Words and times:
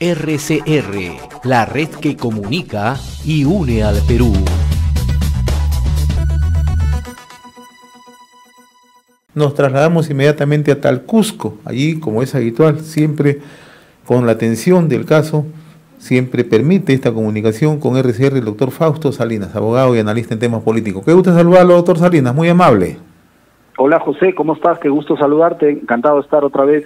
RCR, 0.00 1.44
la 1.44 1.64
red 1.64 1.88
que 1.88 2.16
comunica 2.16 2.96
y 3.24 3.44
une 3.44 3.84
al 3.84 3.94
Perú. 4.08 4.32
Nos 9.34 9.54
trasladamos 9.54 10.10
inmediatamente 10.10 10.72
a 10.72 10.80
Talcusco, 10.80 11.58
allí 11.64 12.00
como 12.00 12.22
es 12.22 12.34
habitual, 12.34 12.80
siempre 12.80 13.38
con 14.04 14.26
la 14.26 14.32
atención 14.32 14.88
del 14.88 15.04
caso, 15.04 15.44
siempre 15.98 16.42
permite 16.42 16.94
esta 16.94 17.12
comunicación 17.12 17.78
con 17.78 17.96
RCR 17.96 18.38
el 18.38 18.44
doctor 18.44 18.72
Fausto 18.72 19.12
Salinas, 19.12 19.54
abogado 19.54 19.94
y 19.94 20.00
analista 20.00 20.34
en 20.34 20.40
temas 20.40 20.62
políticos. 20.62 21.04
Qué 21.04 21.12
gusto 21.12 21.32
saludarlo, 21.32 21.74
doctor 21.74 21.98
Salinas, 21.98 22.34
muy 22.34 22.48
amable. 22.48 22.96
Hola 23.78 24.00
José, 24.00 24.34
¿cómo 24.34 24.54
estás? 24.54 24.80
Qué 24.80 24.88
gusto 24.88 25.16
saludarte, 25.16 25.70
encantado 25.70 26.16
de 26.16 26.22
estar 26.22 26.44
otra 26.44 26.64
vez 26.64 26.84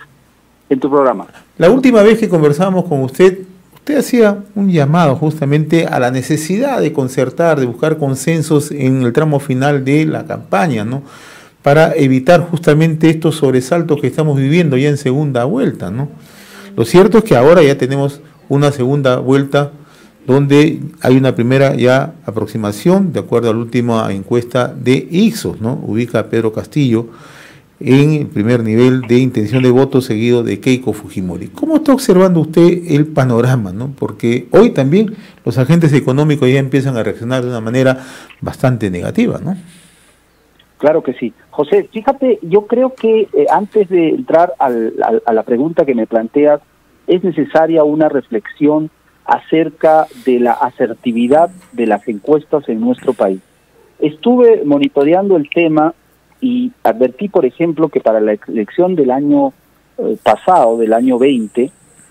en 0.68 0.80
tu 0.80 0.90
programa. 0.90 1.26
La 1.58 1.70
última 1.70 2.02
vez 2.02 2.18
que 2.18 2.28
conversamos 2.28 2.84
con 2.84 3.02
usted, 3.02 3.40
usted 3.74 3.98
hacía 3.98 4.38
un 4.54 4.70
llamado 4.70 5.16
justamente 5.16 5.86
a 5.86 5.98
la 6.00 6.10
necesidad 6.10 6.80
de 6.80 6.92
concertar, 6.92 7.60
de 7.60 7.66
buscar 7.66 7.98
consensos 7.98 8.70
en 8.70 9.02
el 9.02 9.12
tramo 9.12 9.40
final 9.40 9.84
de 9.84 10.06
la 10.06 10.26
campaña, 10.26 10.84
¿no? 10.84 11.02
Para 11.62 11.94
evitar 11.94 12.40
justamente 12.40 13.10
estos 13.10 13.36
sobresaltos 13.36 14.00
que 14.00 14.06
estamos 14.06 14.36
viviendo 14.36 14.76
ya 14.76 14.88
en 14.88 14.96
segunda 14.96 15.44
vuelta, 15.44 15.90
¿no? 15.90 16.08
Lo 16.76 16.84
cierto 16.84 17.18
es 17.18 17.24
que 17.24 17.36
ahora 17.36 17.62
ya 17.62 17.78
tenemos 17.78 18.20
una 18.48 18.70
segunda 18.70 19.18
vuelta 19.18 19.72
donde 20.26 20.80
hay 21.00 21.16
una 21.16 21.34
primera 21.34 21.74
ya 21.76 22.14
aproximación, 22.26 23.12
de 23.12 23.20
acuerdo 23.20 23.50
a 23.50 23.52
la 23.52 23.60
última 23.60 24.12
encuesta 24.12 24.74
de 24.76 25.06
Ixos, 25.10 25.60
¿no? 25.60 25.80
Ubica 25.86 26.18
a 26.18 26.26
Pedro 26.26 26.52
Castillo 26.52 27.06
en 27.80 28.12
el 28.12 28.26
primer 28.26 28.62
nivel 28.62 29.02
de 29.02 29.18
intención 29.18 29.62
de 29.62 29.70
voto 29.70 30.00
seguido 30.00 30.42
de 30.42 30.60
Keiko 30.60 30.92
Fujimori. 30.92 31.48
¿Cómo 31.48 31.76
está 31.76 31.92
observando 31.92 32.40
usted 32.40 32.84
el 32.88 33.06
panorama? 33.06 33.72
¿no? 33.72 33.92
Porque 33.98 34.46
hoy 34.50 34.70
también 34.70 35.14
los 35.44 35.58
agentes 35.58 35.92
económicos 35.92 36.48
ya 36.50 36.58
empiezan 36.58 36.96
a 36.96 37.02
reaccionar 37.02 37.42
de 37.42 37.48
una 37.48 37.60
manera 37.60 37.98
bastante 38.40 38.90
negativa, 38.90 39.40
¿no? 39.42 39.56
Claro 40.78 41.02
que 41.02 41.14
sí. 41.14 41.32
José, 41.50 41.88
fíjate, 41.90 42.38
yo 42.42 42.66
creo 42.66 42.94
que 42.94 43.28
eh, 43.32 43.46
antes 43.50 43.88
de 43.88 44.10
entrar 44.10 44.52
a 44.58 45.32
la 45.32 45.42
pregunta 45.42 45.86
que 45.86 45.94
me 45.94 46.06
planteas, 46.06 46.60
es 47.06 47.24
necesaria 47.24 47.82
una 47.84 48.08
reflexión 48.08 48.90
acerca 49.24 50.06
de 50.24 50.38
la 50.38 50.52
asertividad 50.52 51.50
de 51.72 51.86
las 51.86 52.06
encuestas 52.08 52.68
en 52.68 52.80
nuestro 52.80 53.12
país. 53.12 53.40
Estuve 53.98 54.62
monitoreando 54.64 55.36
el 55.36 55.48
tema 55.48 55.94
y 56.40 56.72
advertí, 56.82 57.28
por 57.28 57.44
ejemplo, 57.44 57.88
que 57.88 58.00
para 58.00 58.20
la 58.20 58.36
elección 58.48 58.94
del 58.94 59.10
año 59.10 59.52
eh, 59.98 60.16
pasado, 60.22 60.76
del 60.76 60.92
año 60.92 61.18
20, 61.18 61.70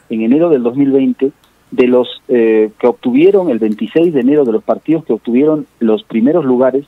en 0.10 0.22
enero 0.22 0.50
del 0.50 0.64
2020, 0.64 1.32
de 1.72 1.88
los 1.88 2.08
eh, 2.28 2.72
que 2.80 2.88
obtuvieron 2.88 3.50
el 3.50 3.60
26 3.60 4.14
de 4.14 4.22
enero, 4.22 4.46
de 4.46 4.54
los 4.54 4.64
partidos 4.64 5.06
que 5.06 5.14
obtuvieron 5.14 5.68
los 5.80 6.04
primeros 6.04 6.46
lugares, 6.46 6.86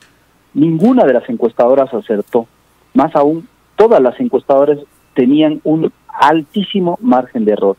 ninguna 0.54 1.04
de 1.04 1.12
las 1.14 1.28
encuestadoras 1.28 1.92
acertó. 1.92 2.46
Más 2.94 3.14
aún, 3.14 3.48
todas 3.76 4.00
las 4.00 4.18
encuestadoras 4.18 4.78
tenían 5.14 5.60
un 5.64 5.92
altísimo 6.20 6.98
margen 7.00 7.44
de 7.44 7.52
error. 7.52 7.76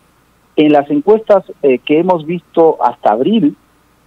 En 0.55 0.71
las 0.73 0.89
encuestas 0.89 1.43
eh, 1.63 1.79
que 1.79 1.99
hemos 1.99 2.25
visto 2.25 2.83
hasta 2.83 3.11
abril, 3.11 3.55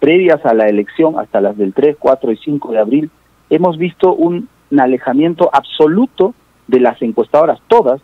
previas 0.00 0.44
a 0.44 0.54
la 0.54 0.68
elección, 0.68 1.18
hasta 1.18 1.40
las 1.40 1.56
del 1.56 1.72
3, 1.72 1.96
4 1.98 2.32
y 2.32 2.36
5 2.36 2.72
de 2.72 2.78
abril, 2.78 3.10
hemos 3.50 3.78
visto 3.78 4.14
un 4.14 4.48
un 4.72 4.80
alejamiento 4.80 5.50
absoluto 5.52 6.34
de 6.66 6.80
las 6.80 7.00
encuestadoras, 7.02 7.60
todas, 7.68 8.00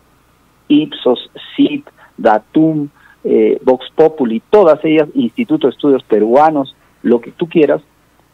Ipsos, 0.69 1.31
CIP, 1.57 1.87
Datum, 2.19 2.89
eh, 3.25 3.59
Vox 3.65 3.87
Populi, 3.95 4.43
todas 4.51 4.85
ellas, 4.85 5.09
Instituto 5.15 5.67
de 5.67 5.73
Estudios 5.73 6.03
Peruanos, 6.05 6.77
lo 7.03 7.21
que 7.21 7.33
tú 7.33 7.49
quieras, 7.49 7.81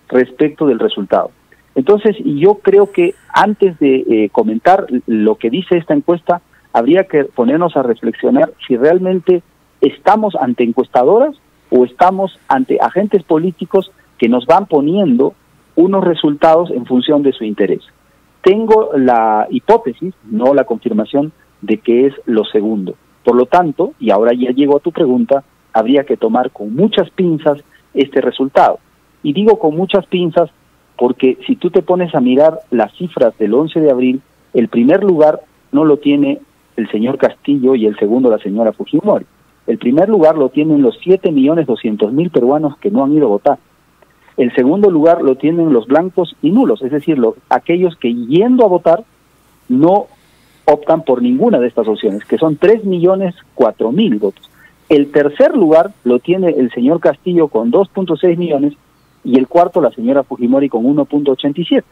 respecto 0.09 0.67
del 0.67 0.81
resultado. 0.81 1.31
Entonces, 1.77 2.17
yo 2.25 2.57
creo 2.57 2.91
que 2.91 3.15
antes 3.33 3.79
de 3.79 4.05
eh, 4.09 4.29
comentar 4.31 4.87
lo 5.07 5.37
que 5.37 5.51
dice 5.51 5.77
esta 5.77 5.95
encuesta, 5.95 6.43
habría 6.73 7.05
que 7.05 7.25
ponernos 7.25 7.77
a 7.77 7.83
reflexionar 7.83 8.53
si 8.67 8.77
realmente 8.77 9.43
estamos 9.81 10.35
ante 10.35 10.65
encuestadoras 10.65 11.37
o 11.71 11.85
estamos 11.85 12.39
ante 12.49 12.79
agentes 12.81 13.23
políticos 13.23 13.93
que 14.19 14.29
nos 14.29 14.47
van 14.47 14.67
poniendo 14.67 15.35
unos 15.77 16.05
resultados 16.05 16.71
en 16.71 16.87
función 16.87 17.23
de 17.23 17.33
su 17.33 17.45
interés. 17.45 17.83
Tengo 18.45 18.91
la 18.95 19.47
hipótesis, 19.49 20.15
no 20.31 20.53
la 20.53 20.65
confirmación, 20.65 21.33
de 21.63 21.79
que 21.79 22.07
es 22.07 22.15
lo 22.27 22.45
segundo. 22.45 22.95
Por 23.25 23.37
lo 23.37 23.47
tanto, 23.47 23.95
y 23.99 24.11
ahora 24.11 24.33
ya 24.35 24.51
llego 24.51 24.77
a 24.77 24.81
tu 24.81 24.93
pregunta, 24.93 25.43
habría 25.73 26.05
que 26.05 26.19
tomar 26.19 26.51
con 26.51 26.75
muchas 26.75 27.09
pinzas 27.11 27.59
este 27.95 28.21
resultado. 28.21 28.81
Y 29.23 29.33
digo 29.33 29.59
con 29.59 29.75
muchas 29.75 30.05
pinzas 30.07 30.51
porque 30.99 31.39
si 31.47 31.57
tú 31.57 31.71
te 31.71 31.81
pones 31.81 32.15
a 32.15 32.21
mirar 32.21 32.61
las 32.71 32.93
cifras 32.99 33.37
del 33.39 33.55
11 33.55 33.81
de 33.81 33.91
abril, 33.91 34.21
el 34.53 34.69
primer 34.69 35.03
lugar 35.03 35.41
no 35.73 35.87
lo 35.87 35.97
tiene 35.97 36.39
el 36.77 36.91
señor 36.91 37.17
Castillo 37.17 37.75
y 37.75 37.87
el 37.87 37.97
segundo 37.97 38.29
la 38.29 38.39
señora 38.39 38.75
Fujimori. 38.75 39.25
El 39.67 39.79
primer 39.79 40.11
lugar 40.11 40.37
lo 40.37 40.51
tienen 40.51 40.83
los 40.83 41.01
7.200.000 41.01 42.31
peruanos 42.31 42.77
que 42.77 42.91
no 42.91 43.05
han 43.05 43.13
ido 43.15 43.27
a 43.27 43.31
votar. 43.31 43.59
El 44.37 44.53
segundo 44.55 44.91
lugar 44.91 45.23
lo 45.23 45.37
tienen 45.37 45.73
los 45.73 45.87
blancos 45.87 46.37
y 46.43 46.51
nulos, 46.51 46.83
es 46.83 46.91
decir, 46.91 47.19
aquellos 47.49 47.97
que 47.97 48.13
yendo 48.13 48.65
a 48.65 48.69
votar 48.69 49.05
no 49.69 50.07
optan 50.65 51.03
por 51.03 51.23
ninguna 51.23 51.61
de 51.61 51.69
estas 51.69 51.87
opciones, 51.87 52.25
que 52.25 52.39
son 52.39 52.57
3 52.57 52.85
millones 52.85 53.35
4 53.55 53.93
mil 53.93 54.19
votos. 54.19 54.51
El 54.89 55.11
tercer 55.13 55.57
lugar 55.57 55.93
lo 56.05 56.19
tiene 56.19 56.51
el 56.51 56.71
señor 56.73 57.01
Castillo 57.01 57.49
con 57.49 57.71
2.6 57.71 58.37
millones 58.37 58.75
y 59.23 59.39
el 59.39 59.47
cuarto 59.47 59.81
la 59.81 59.91
señora 59.93 60.25
Fujimori 60.25 60.69
con 60.69 60.85
1.87. 60.85 61.83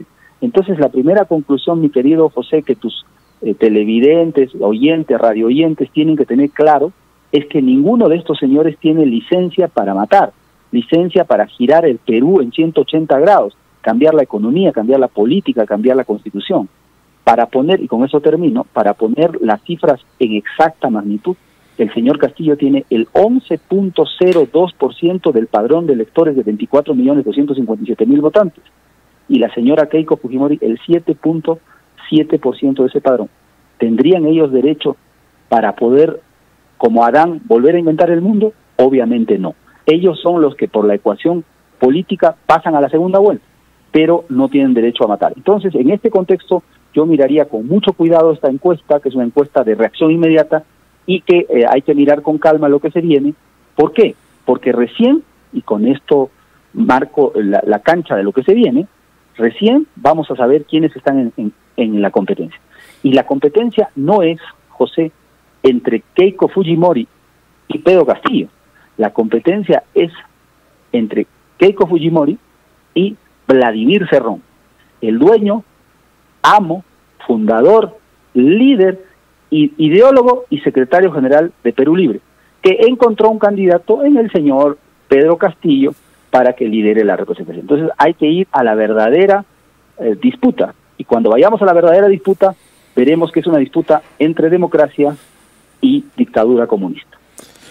Entonces 0.40 0.78
la 0.78 0.88
primera 0.88 1.24
conclusión, 1.24 1.80
mi 1.80 1.90
querido 1.90 2.28
José, 2.28 2.62
que 2.62 2.74
tus 2.74 3.06
eh, 3.40 3.54
televidentes, 3.54 4.50
oyentes, 4.60 5.18
radio 5.18 5.46
oyentes 5.46 5.90
tienen 5.90 6.16
que 6.16 6.26
tener 6.26 6.50
claro, 6.50 6.92
es 7.30 7.46
que 7.46 7.62
ninguno 7.62 8.08
de 8.08 8.16
estos 8.16 8.38
señores 8.38 8.76
tiene 8.78 9.06
licencia 9.06 9.68
para 9.68 9.94
matar 9.94 10.32
licencia 10.72 11.22
para 11.24 11.46
girar 11.46 11.86
el 11.86 11.98
Perú 11.98 12.40
en 12.40 12.50
180 12.50 13.20
grados, 13.20 13.56
cambiar 13.82 14.14
la 14.14 14.24
economía, 14.24 14.72
cambiar 14.72 14.98
la 14.98 15.06
política, 15.08 15.66
cambiar 15.66 15.96
la 15.96 16.04
constitución. 16.04 16.68
Para 17.22 17.46
poner, 17.46 17.80
y 17.80 17.86
con 17.86 18.04
eso 18.04 18.20
termino, 18.20 18.64
para 18.64 18.94
poner 18.94 19.40
las 19.40 19.62
cifras 19.62 20.00
en 20.18 20.34
exacta 20.34 20.90
magnitud, 20.90 21.36
el 21.78 21.94
señor 21.94 22.18
Castillo 22.18 22.56
tiene 22.56 22.84
el 22.90 23.06
11.02% 23.12 25.32
del 25.32 25.46
padrón 25.46 25.86
de 25.86 25.92
electores 25.92 26.34
de 26.36 26.44
24.257.000 26.44 28.20
votantes 28.20 28.64
y 29.28 29.38
la 29.38 29.54
señora 29.54 29.86
Keiko 29.86 30.16
Fujimori 30.16 30.58
el 30.60 30.80
7.7% 30.80 32.82
de 32.82 32.86
ese 32.86 33.00
padrón. 33.00 33.28
¿Tendrían 33.78 34.26
ellos 34.26 34.52
derecho 34.52 34.96
para 35.48 35.74
poder, 35.74 36.20
como 36.76 37.04
Adán, 37.04 37.40
volver 37.44 37.76
a 37.76 37.78
inventar 37.78 38.10
el 38.10 38.20
mundo? 38.20 38.52
Obviamente 38.76 39.38
no 39.38 39.54
ellos 39.86 40.20
son 40.20 40.40
los 40.40 40.54
que 40.54 40.68
por 40.68 40.84
la 40.84 40.94
ecuación 40.94 41.44
política 41.78 42.36
pasan 42.46 42.74
a 42.74 42.80
la 42.80 42.88
segunda 42.88 43.18
vuelta, 43.18 43.44
pero 43.90 44.24
no 44.28 44.48
tienen 44.48 44.74
derecho 44.74 45.04
a 45.04 45.08
matar. 45.08 45.32
Entonces, 45.36 45.74
en 45.74 45.90
este 45.90 46.10
contexto, 46.10 46.62
yo 46.94 47.06
miraría 47.06 47.46
con 47.46 47.66
mucho 47.66 47.92
cuidado 47.92 48.32
esta 48.32 48.48
encuesta, 48.48 49.00
que 49.00 49.08
es 49.08 49.14
una 49.14 49.24
encuesta 49.24 49.64
de 49.64 49.74
reacción 49.74 50.10
inmediata, 50.10 50.64
y 51.06 51.22
que 51.22 51.46
eh, 51.48 51.64
hay 51.68 51.82
que 51.82 51.94
mirar 51.94 52.22
con 52.22 52.38
calma 52.38 52.68
lo 52.68 52.78
que 52.78 52.92
se 52.92 53.00
viene. 53.00 53.34
¿Por 53.74 53.92
qué? 53.92 54.14
Porque 54.44 54.72
recién, 54.72 55.22
y 55.52 55.62
con 55.62 55.86
esto 55.86 56.30
marco 56.72 57.32
la, 57.34 57.80
cancha 57.80 58.14
de 58.14 58.22
lo 58.22 58.32
que 58.32 58.44
se 58.44 58.54
viene, 58.54 58.86
recién 59.36 59.86
vamos 59.96 60.30
a 60.30 60.36
saber 60.36 60.64
quiénes 60.64 60.94
están 60.94 61.32
en, 61.36 61.52
en 61.76 62.00
la 62.00 62.10
competencia. 62.10 62.60
Y 63.02 63.12
la 63.12 63.26
competencia 63.26 63.90
no 63.96 64.22
es, 64.22 64.38
José, 64.68 65.10
entre 65.64 66.02
Keiko 66.14 66.48
Fujimori 66.48 67.08
y 67.68 67.78
Pedro 67.78 68.06
Castillo 68.06 68.48
la 68.96 69.10
competencia 69.10 69.84
es 69.94 70.12
entre 70.92 71.26
Keiko 71.58 71.86
Fujimori 71.86 72.38
y 72.94 73.16
Vladimir 73.46 74.06
Cerrón, 74.08 74.42
el 75.00 75.18
dueño, 75.18 75.64
amo, 76.42 76.84
fundador, 77.26 77.98
líder, 78.34 79.04
ideólogo 79.50 80.44
y 80.48 80.60
secretario 80.60 81.12
general 81.12 81.52
de 81.62 81.72
Perú 81.72 81.96
Libre, 81.96 82.20
que 82.62 82.78
encontró 82.80 83.30
un 83.30 83.38
candidato 83.38 84.04
en 84.04 84.16
el 84.16 84.30
señor 84.30 84.78
Pedro 85.08 85.36
Castillo 85.36 85.92
para 86.30 86.54
que 86.54 86.66
lidere 86.66 87.04
la 87.04 87.16
representación. 87.16 87.62
Entonces 87.62 87.90
hay 87.98 88.14
que 88.14 88.26
ir 88.26 88.48
a 88.52 88.64
la 88.64 88.74
verdadera 88.74 89.44
eh, 89.98 90.16
disputa 90.20 90.74
y 90.96 91.04
cuando 91.04 91.30
vayamos 91.30 91.60
a 91.60 91.66
la 91.66 91.74
verdadera 91.74 92.08
disputa 92.08 92.54
veremos 92.96 93.30
que 93.30 93.40
es 93.40 93.46
una 93.46 93.58
disputa 93.58 94.02
entre 94.18 94.48
democracia 94.48 95.16
y 95.80 96.04
dictadura 96.16 96.66
comunista. 96.66 97.18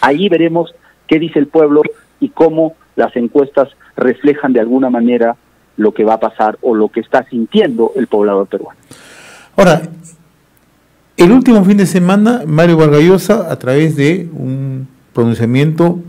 Allí 0.01 0.29
veremos 0.29 0.75
qué 1.11 1.19
dice 1.19 1.39
el 1.39 1.47
pueblo 1.47 1.81
y 2.21 2.29
cómo 2.29 2.75
las 2.95 3.13
encuestas 3.17 3.67
reflejan 3.97 4.53
de 4.53 4.61
alguna 4.61 4.89
manera 4.89 5.35
lo 5.75 5.93
que 5.93 6.05
va 6.05 6.13
a 6.13 6.19
pasar 6.21 6.57
o 6.61 6.73
lo 6.73 6.87
que 6.87 7.01
está 7.01 7.27
sintiendo 7.29 7.91
el 7.97 8.07
poblador 8.07 8.47
peruano. 8.47 8.79
Ahora, 9.57 9.81
el 11.17 11.31
último 11.33 11.65
fin 11.65 11.75
de 11.75 11.85
semana, 11.85 12.43
Mario 12.47 12.77
Vargallosa, 12.77 13.51
a 13.51 13.59
través 13.59 13.97
de 13.97 14.29
un 14.31 14.87
pronunciamiento 15.11 15.99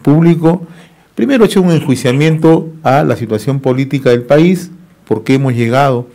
público, 0.00 0.66
primero 1.14 1.44
ha 1.44 1.46
hecho 1.48 1.60
un 1.60 1.72
enjuiciamiento 1.72 2.70
a 2.82 3.04
la 3.04 3.16
situación 3.16 3.60
política 3.60 4.08
del 4.08 4.22
país, 4.22 4.70
porque 5.06 5.34
hemos 5.34 5.52
llegado 5.52 6.06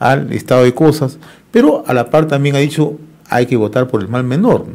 al 0.00 0.32
estado 0.32 0.64
de 0.64 0.74
cosas, 0.74 1.20
pero 1.52 1.84
a 1.86 1.94
la 1.94 2.10
par 2.10 2.26
también 2.26 2.56
ha 2.56 2.58
dicho 2.58 2.98
hay 3.30 3.46
que 3.46 3.56
votar 3.56 3.86
por 3.86 4.02
el 4.02 4.08
mal 4.08 4.24
menor, 4.24 4.66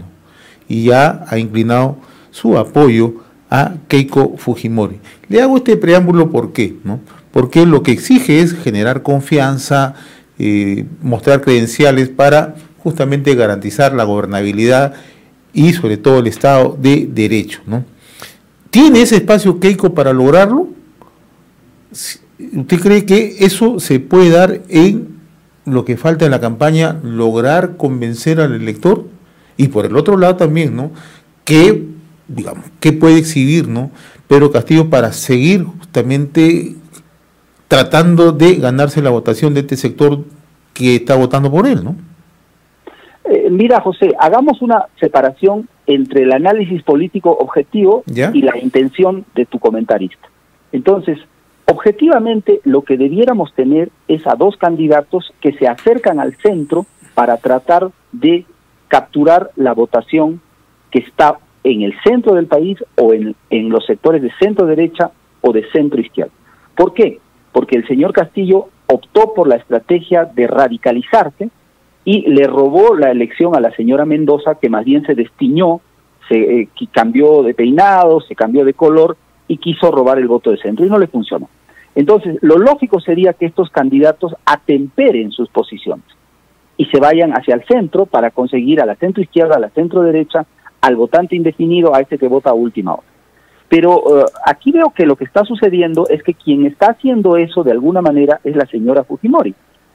y 0.69 0.85
ya 0.85 1.25
ha 1.27 1.37
inclinado 1.37 1.97
su 2.39 2.57
apoyo 2.57 3.15
a 3.49 3.75
Keiko 3.87 4.37
Fujimori. 4.37 4.99
Le 5.27 5.41
hago 5.41 5.57
este 5.57 5.75
preámbulo 5.75 6.29
¿por 6.29 6.53
qué? 6.53 6.75
¿no? 6.83 6.99
Porque 7.31 7.65
lo 7.65 7.83
que 7.83 7.91
exige 7.91 8.41
es 8.41 8.53
generar 8.53 9.01
confianza, 9.03 9.95
eh, 10.37 10.85
mostrar 11.01 11.41
credenciales 11.41 12.09
para 12.09 12.55
justamente 12.77 13.35
garantizar 13.35 13.93
la 13.93 14.03
gobernabilidad 14.03 14.93
y 15.53 15.73
sobre 15.73 15.97
todo 15.97 16.19
el 16.19 16.27
Estado 16.27 16.77
de 16.79 17.09
Derecho. 17.11 17.61
¿no? 17.65 17.83
¿Tiene 18.69 19.01
ese 19.01 19.17
espacio 19.17 19.59
Keiko 19.59 19.93
para 19.93 20.13
lograrlo? 20.13 20.69
¿Usted 21.91 22.79
cree 22.79 23.05
que 23.05 23.37
eso 23.39 23.79
se 23.79 23.99
puede 23.99 24.29
dar 24.29 24.61
en 24.69 25.19
lo 25.65 25.83
que 25.85 25.97
falta 25.97 26.25
en 26.25 26.31
la 26.31 26.39
campaña, 26.39 26.99
lograr 27.03 27.75
convencer 27.77 28.39
al 28.39 28.53
elector? 28.53 29.07
Y 29.57 29.67
por 29.67 29.85
el 29.85 29.97
otro 29.97 30.17
lado 30.17 30.37
también, 30.37 30.75
¿no? 30.75 30.91
¿Qué, 31.43 31.88
digamos, 32.29 32.65
qué 32.79 32.93
puede 32.93 33.17
exhibir, 33.17 33.67
¿no? 33.67 33.91
Pedro 34.27 34.51
Castillo 34.51 34.89
para 34.89 35.11
seguir 35.11 35.65
justamente 35.65 36.75
tratando 37.67 38.31
de 38.31 38.55
ganarse 38.55 39.01
la 39.01 39.09
votación 39.09 39.53
de 39.53 39.61
este 39.61 39.75
sector 39.75 40.19
que 40.73 40.95
está 40.95 41.15
votando 41.15 41.51
por 41.51 41.67
él, 41.67 41.83
¿no? 41.83 41.95
Eh, 43.25 43.49
mira, 43.51 43.81
José, 43.81 44.15
hagamos 44.19 44.61
una 44.61 44.85
separación 44.99 45.67
entre 45.85 46.23
el 46.23 46.31
análisis 46.31 46.81
político 46.83 47.31
objetivo 47.31 48.03
y 48.07 48.41
la 48.41 48.57
intención 48.57 49.25
de 49.35 49.45
tu 49.45 49.59
comentarista. 49.59 50.29
Entonces, 50.71 51.19
objetivamente, 51.65 52.61
lo 52.63 52.83
que 52.83 52.97
debiéramos 52.97 53.53
tener 53.53 53.91
es 54.07 54.25
a 54.25 54.35
dos 54.35 54.57
candidatos 54.57 55.31
que 55.41 55.53
se 55.53 55.67
acercan 55.67 56.19
al 56.19 56.35
centro 56.37 56.85
para 57.13 57.37
tratar 57.37 57.89
de 58.11 58.45
capturar 58.87 59.51
la 59.55 59.73
votación 59.73 60.41
que 60.89 60.99
está 60.99 61.37
en 61.71 61.81
el 61.83 61.93
centro 62.03 62.35
del 62.35 62.47
país 62.47 62.77
o 62.95 63.13
en, 63.13 63.35
en 63.49 63.69
los 63.69 63.85
sectores 63.85 64.21
de 64.21 64.31
centro 64.39 64.65
derecha 64.65 65.11
o 65.41 65.51
de 65.51 65.69
centro 65.71 65.99
izquierda. 65.99 66.31
¿Por 66.75 66.93
qué? 66.93 67.19
Porque 67.51 67.77
el 67.77 67.87
señor 67.87 68.13
Castillo 68.13 68.67
optó 68.87 69.33
por 69.33 69.47
la 69.47 69.55
estrategia 69.55 70.25
de 70.25 70.47
radicalizarse 70.47 71.49
y 72.05 72.29
le 72.29 72.45
robó 72.45 72.95
la 72.95 73.11
elección 73.11 73.55
a 73.55 73.59
la 73.59 73.71
señora 73.71 74.05
Mendoza, 74.05 74.55
que 74.55 74.69
más 74.69 74.85
bien 74.85 75.05
se 75.05 75.15
destiñó, 75.15 75.81
se 76.27 76.61
eh, 76.61 76.69
cambió 76.91 77.43
de 77.43 77.53
peinado, 77.53 78.21
se 78.21 78.35
cambió 78.35 78.65
de 78.65 78.73
color 78.73 79.17
y 79.47 79.57
quiso 79.57 79.91
robar 79.91 80.17
el 80.17 80.27
voto 80.27 80.51
de 80.51 80.57
centro 80.57 80.85
y 80.85 80.89
no 80.89 80.97
le 80.97 81.07
funcionó. 81.07 81.49
Entonces, 81.95 82.37
lo 82.41 82.57
lógico 82.57 82.99
sería 82.99 83.33
que 83.33 83.45
estos 83.45 83.69
candidatos 83.69 84.33
atemperen 84.45 85.31
sus 85.31 85.49
posiciones 85.49 86.05
y 86.77 86.85
se 86.85 86.99
vayan 86.99 87.31
hacia 87.33 87.55
el 87.55 87.65
centro 87.65 88.05
para 88.05 88.31
conseguir 88.31 88.79
a 88.79 88.85
la 88.85 88.95
centro 88.95 89.21
izquierda, 89.21 89.57
a 89.57 89.59
la 89.59 89.69
centro 89.69 90.01
derecha, 90.01 90.45
al 90.81 90.95
votante 90.95 91.35
indefinido, 91.35 91.95
a 91.95 92.01
ese 92.01 92.17
que 92.17 92.27
vota 92.27 92.49
a 92.51 92.53
última 92.53 92.93
hora. 92.93 93.03
Pero 93.67 94.21
eh, 94.21 94.25
aquí 94.45 94.71
veo 94.71 94.91
que 94.91 95.05
lo 95.05 95.15
que 95.15 95.25
está 95.25 95.43
sucediendo 95.45 96.07
es 96.09 96.23
que 96.23 96.33
quien 96.33 96.65
está 96.65 96.91
haciendo 96.91 97.37
eso 97.37 97.63
de 97.63 97.71
alguna 97.71 98.01
manera 98.01 98.39
es 98.43 98.55
la 98.55 98.65
señora 98.65 99.03
Fujimori. 99.03 99.53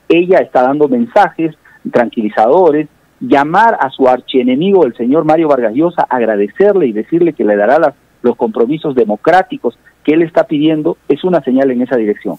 Ella 0.09 0.39
está 0.39 0.63
dando 0.63 0.89
mensajes 0.89 1.57
tranquilizadores, 1.91 2.89
llamar 3.21 3.77
a 3.81 3.91
su 3.91 4.09
archienemigo, 4.09 4.85
el 4.85 4.97
señor 4.97 5.25
Mario 5.25 5.49
Vargas 5.49 5.75
Llosa, 5.75 6.07
agradecerle 6.09 6.87
y 6.87 6.93
decirle 6.93 7.33
que 7.33 7.45
le 7.45 7.57
dará 7.57 7.95
los 8.23 8.37
compromisos 8.37 8.95
democráticos 8.95 9.79
que 10.05 10.13
él 10.13 10.23
está 10.23 10.45
pidiendo, 10.45 10.97
es 11.09 11.25
una 11.25 11.43
señal 11.43 11.71
en 11.71 11.83
esa 11.83 11.97
dirección. 11.97 12.37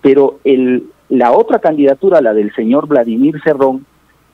Pero 0.00 0.38
el, 0.44 0.86
la 1.08 1.32
otra 1.32 1.58
candidatura, 1.58 2.20
la 2.20 2.32
del 2.32 2.54
señor 2.54 2.86
Vladimir 2.86 3.40
Cerrón, 3.42 3.84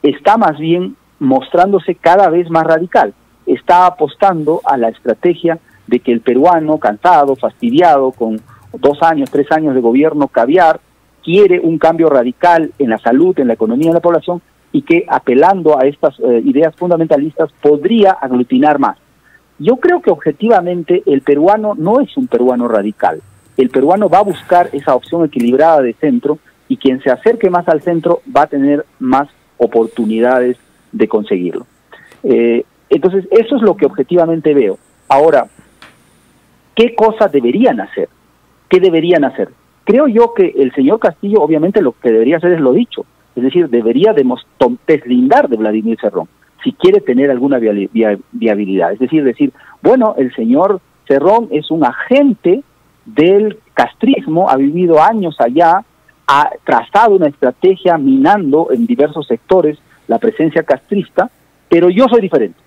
está 0.02 0.37
más 0.37 0.59
bien 0.59 0.97
mostrándose 1.19 1.94
cada 1.94 2.29
vez 2.29 2.50
más 2.50 2.64
radical. 2.64 3.14
Está 3.47 3.87
apostando 3.87 4.61
a 4.65 4.77
la 4.77 4.89
estrategia 4.89 5.59
de 5.87 6.01
que 6.01 6.13
el 6.13 6.21
peruano, 6.21 6.79
cansado, 6.79 7.37
fastidiado, 7.37 8.13
con 8.13 8.41
dos 8.79 9.03
años, 9.03 9.31
tres 9.31 9.51
años 9.53 9.75
de 9.75 9.81
gobierno 9.81 10.29
caviar, 10.29 10.81
quiere 11.23 11.61
un 11.61 11.79
cambio 11.79 12.09
radical 12.09 12.73
en 12.79 12.91
la 12.91 12.99
salud, 12.99 13.39
en 13.39 13.49
la 13.49 13.55
economía 13.55 13.89
de 13.89 13.95
la 13.95 14.01
población 14.01 14.43
y 14.73 14.83
que 14.83 15.05
apelando 15.09 15.79
a 15.79 15.87
estas 15.87 16.19
eh, 16.21 16.43
ideas 16.45 16.75
fundamentalistas 16.77 17.51
podría 17.61 18.13
aglutinar 18.13 18.79
más. 18.79 18.99
Yo 19.59 19.77
creo 19.77 20.03
que 20.03 20.11
objetivamente 20.11 21.03
el 21.07 21.23
peruano 21.23 21.75
no 21.77 22.01
es 22.01 22.17
un 22.17 22.27
peruano 22.27 22.69
radical. 22.69 23.23
El 23.57 23.71
peruano 23.71 24.09
va 24.09 24.19
a 24.19 24.23
buscar 24.23 24.69
esa 24.73 24.95
opción 24.95 25.25
equilibrada 25.25 25.81
de 25.81 25.95
centro 25.95 26.39
y 26.69 26.77
quien 26.77 27.01
se 27.01 27.11
acerque 27.11 27.49
más 27.49 27.67
al 27.69 27.81
centro 27.81 28.21
va 28.35 28.43
a 28.43 28.47
tener 28.49 28.85
más 28.99 29.29
oportunidades 29.57 30.59
de 30.93 31.09
conseguirlo. 31.09 31.67
Eh, 32.23 32.65
entonces, 32.91 33.27
eso 33.31 33.56
es 33.56 33.62
lo 33.62 33.77
que 33.77 33.87
objetivamente 33.87 34.55
veo. 34.55 34.79
Ahora, 35.09 35.47
¿qué 36.75 36.94
cosas 36.94 37.33
deberían 37.33 37.81
hacer? 37.81 38.09
¿Qué 38.69 38.81
deberían 38.81 39.25
hacer? 39.25 39.49
Creo 39.85 40.09
yo 40.09 40.35
que 40.35 40.55
el 40.56 40.73
señor 40.75 40.99
Castillo 40.99 41.41
obviamente 41.41 41.81
lo 41.81 41.93
que 41.93 42.11
debería 42.11 42.38
hacer 42.38 42.53
es 42.53 42.61
lo 42.61 42.73
dicho, 42.73 43.06
es 43.37 43.43
decir, 43.43 43.69
debería 43.69 44.12
deslindar 44.12 45.49
de 45.49 45.56
Vladimir 45.56 45.99
Cerrón 46.00 46.29
si 46.65 46.73
quiere 46.73 47.00
tener 47.00 47.31
alguna 47.31 47.59
viabilidad. 47.59 48.93
Es 48.93 48.99
decir, 48.99 49.23
decir, 49.23 49.53
bueno, 49.83 50.17
el 50.19 50.35
señor 50.35 50.81
Cerrón 51.06 51.49
es 51.53 51.71
un 51.71 51.85
agente 51.85 52.65
del 53.05 53.59
castrismo, 53.73 54.50
ha 54.50 54.56
vivido 54.56 55.00
años 55.00 55.37
allá, 55.38 55.85
ha 56.27 56.50
trazado 56.65 57.15
una 57.15 57.29
estrategia 57.29 57.99
minando 57.99 58.73
en 58.73 58.87
diversos 58.87 59.29
sectores 59.29 59.79
la 60.09 60.19
presencia 60.19 60.65
castrista, 60.65 61.31
pero 61.69 61.88
yo 61.88 62.09
soy 62.09 62.21
diferente. 62.21 62.59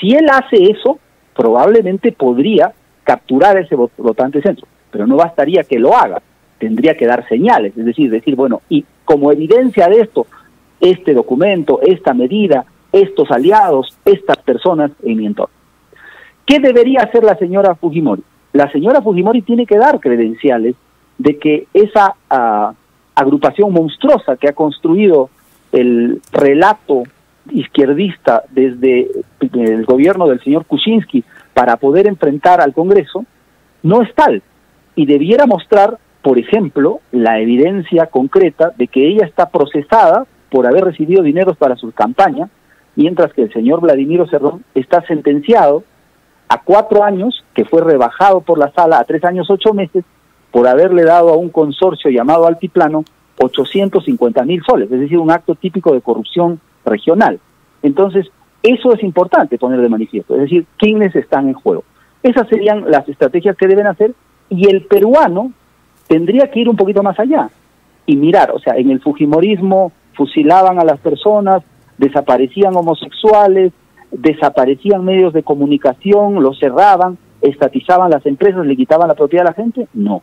Si 0.00 0.14
él 0.14 0.26
hace 0.30 0.70
eso, 0.70 0.98
probablemente 1.34 2.12
podría 2.12 2.72
capturar 3.04 3.58
ese 3.58 3.76
votante 3.76 4.40
centro, 4.40 4.66
pero 4.90 5.06
no 5.06 5.16
bastaría 5.16 5.64
que 5.64 5.78
lo 5.78 5.96
haga, 5.96 6.22
tendría 6.58 6.96
que 6.96 7.06
dar 7.06 7.28
señales, 7.28 7.76
es 7.76 7.84
decir, 7.84 8.10
decir, 8.10 8.36
bueno, 8.36 8.62
y 8.68 8.84
como 9.04 9.30
evidencia 9.30 9.88
de 9.88 10.00
esto, 10.00 10.26
este 10.80 11.12
documento, 11.14 11.80
esta 11.82 12.14
medida, 12.14 12.64
estos 12.92 13.30
aliados, 13.30 13.96
estas 14.04 14.38
personas 14.38 14.90
en 15.02 15.18
mi 15.18 15.26
entorno. 15.26 15.54
¿Qué 16.46 16.60
debería 16.60 17.00
hacer 17.00 17.24
la 17.24 17.36
señora 17.36 17.74
Fujimori? 17.74 18.22
La 18.52 18.70
señora 18.70 19.02
Fujimori 19.02 19.42
tiene 19.42 19.66
que 19.66 19.78
dar 19.78 19.98
credenciales 20.00 20.76
de 21.18 21.38
que 21.38 21.66
esa 21.72 22.14
ah, 22.30 22.72
agrupación 23.14 23.72
monstruosa 23.72 24.36
que 24.36 24.48
ha 24.48 24.52
construido 24.52 25.30
el 25.72 26.20
relato 26.32 27.04
izquierdista 27.50 28.42
desde 28.50 29.10
el 29.40 29.84
gobierno 29.84 30.26
del 30.26 30.42
señor 30.42 30.64
Kuczynski 30.66 31.24
para 31.52 31.76
poder 31.76 32.06
enfrentar 32.06 32.60
al 32.60 32.72
Congreso, 32.72 33.24
no 33.82 34.02
es 34.02 34.14
tal. 34.14 34.42
Y 34.96 35.06
debiera 35.06 35.46
mostrar, 35.46 35.98
por 36.22 36.38
ejemplo, 36.38 37.00
la 37.12 37.40
evidencia 37.40 38.06
concreta 38.06 38.72
de 38.76 38.88
que 38.88 39.06
ella 39.06 39.26
está 39.26 39.50
procesada 39.50 40.26
por 40.50 40.66
haber 40.66 40.84
recibido 40.84 41.22
dineros 41.22 41.56
para 41.56 41.76
su 41.76 41.92
campaña, 41.92 42.48
mientras 42.96 43.32
que 43.32 43.42
el 43.42 43.52
señor 43.52 43.80
Vladimiro 43.80 44.26
Cerrón 44.28 44.64
está 44.74 45.02
sentenciado 45.02 45.84
a 46.48 46.62
cuatro 46.62 47.02
años, 47.02 47.44
que 47.54 47.64
fue 47.64 47.82
rebajado 47.82 48.40
por 48.40 48.58
la 48.58 48.70
sala 48.72 48.98
a 48.98 49.04
tres 49.04 49.24
años 49.24 49.50
ocho 49.50 49.74
meses, 49.74 50.04
por 50.50 50.68
haberle 50.68 51.02
dado 51.02 51.30
a 51.30 51.36
un 51.36 51.50
consorcio 51.50 52.10
llamado 52.10 52.46
Altiplano 52.46 53.04
850 53.40 54.44
mil 54.44 54.62
soles, 54.64 54.90
es 54.90 55.00
decir, 55.00 55.18
un 55.18 55.30
acto 55.30 55.56
típico 55.56 55.92
de 55.92 56.00
corrupción 56.00 56.60
regional. 56.84 57.40
Entonces, 57.82 58.26
eso 58.62 58.94
es 58.94 59.02
importante 59.02 59.58
poner 59.58 59.80
de 59.80 59.88
manifiesto, 59.88 60.34
es 60.34 60.42
decir, 60.42 60.66
quiénes 60.78 61.14
están 61.14 61.48
en 61.48 61.54
juego. 61.54 61.84
Esas 62.22 62.48
serían 62.48 62.90
las 62.90 63.08
estrategias 63.08 63.56
que 63.56 63.66
deben 63.66 63.86
hacer 63.86 64.14
y 64.48 64.68
el 64.68 64.82
peruano 64.82 65.52
tendría 66.08 66.50
que 66.50 66.60
ir 66.60 66.68
un 66.68 66.76
poquito 66.76 67.02
más 67.02 67.18
allá 67.20 67.50
y 68.06 68.16
mirar, 68.16 68.50
o 68.52 68.58
sea, 68.58 68.76
en 68.76 68.90
el 68.90 69.00
Fujimorismo 69.00 69.92
fusilaban 70.14 70.78
a 70.78 70.84
las 70.84 70.98
personas, 71.00 71.62
desaparecían 71.98 72.76
homosexuales, 72.76 73.72
desaparecían 74.10 75.04
medios 75.04 75.32
de 75.32 75.42
comunicación, 75.42 76.42
los 76.42 76.58
cerraban, 76.58 77.18
estatizaban 77.40 78.10
las 78.10 78.24
empresas, 78.26 78.64
le 78.64 78.76
quitaban 78.76 79.08
la 79.08 79.14
propiedad 79.14 79.46
a 79.46 79.50
la 79.50 79.54
gente? 79.54 79.88
No. 79.92 80.22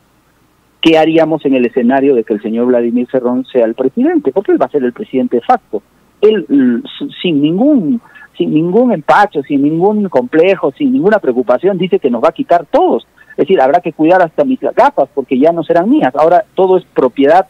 ¿Qué 0.81 0.97
haríamos 0.97 1.45
en 1.45 1.53
el 1.53 1.65
escenario 1.65 2.15
de 2.15 2.23
que 2.23 2.33
el 2.33 2.41
señor 2.41 2.65
Vladimir 2.67 3.07
Cerrón 3.11 3.45
sea 3.45 3.65
el 3.65 3.75
presidente? 3.75 4.31
Porque 4.31 4.51
él 4.51 4.61
va 4.61 4.65
a 4.65 4.71
ser 4.71 4.83
el 4.83 4.93
presidente 4.93 5.37
de 5.37 5.43
facto. 5.43 5.83
Él, 6.21 6.83
sin 7.21 7.41
ningún, 7.41 8.01
sin 8.37 8.53
ningún 8.53 8.93
empacho, 8.93 9.41
sin 9.43 9.63
ningún 9.63 10.07
complejo, 10.09 10.71
sin 10.71 10.93
ninguna 10.93 11.19
preocupación, 11.19 11.77
dice 11.77 11.99
que 11.99 12.09
nos 12.09 12.23
va 12.23 12.29
a 12.29 12.33
quitar 12.33 12.65
todos. 12.65 13.07
Es 13.31 13.47
decir, 13.47 13.61
habrá 13.61 13.81
que 13.81 13.93
cuidar 13.93 14.21
hasta 14.21 14.43
mis 14.43 14.59
gafas 14.59 15.09
porque 15.13 15.39
ya 15.39 15.51
no 15.51 15.63
serán 15.63 15.89
mías. 15.89 16.13
Ahora 16.15 16.43
todo 16.53 16.77
es 16.77 16.85
propiedad 16.85 17.47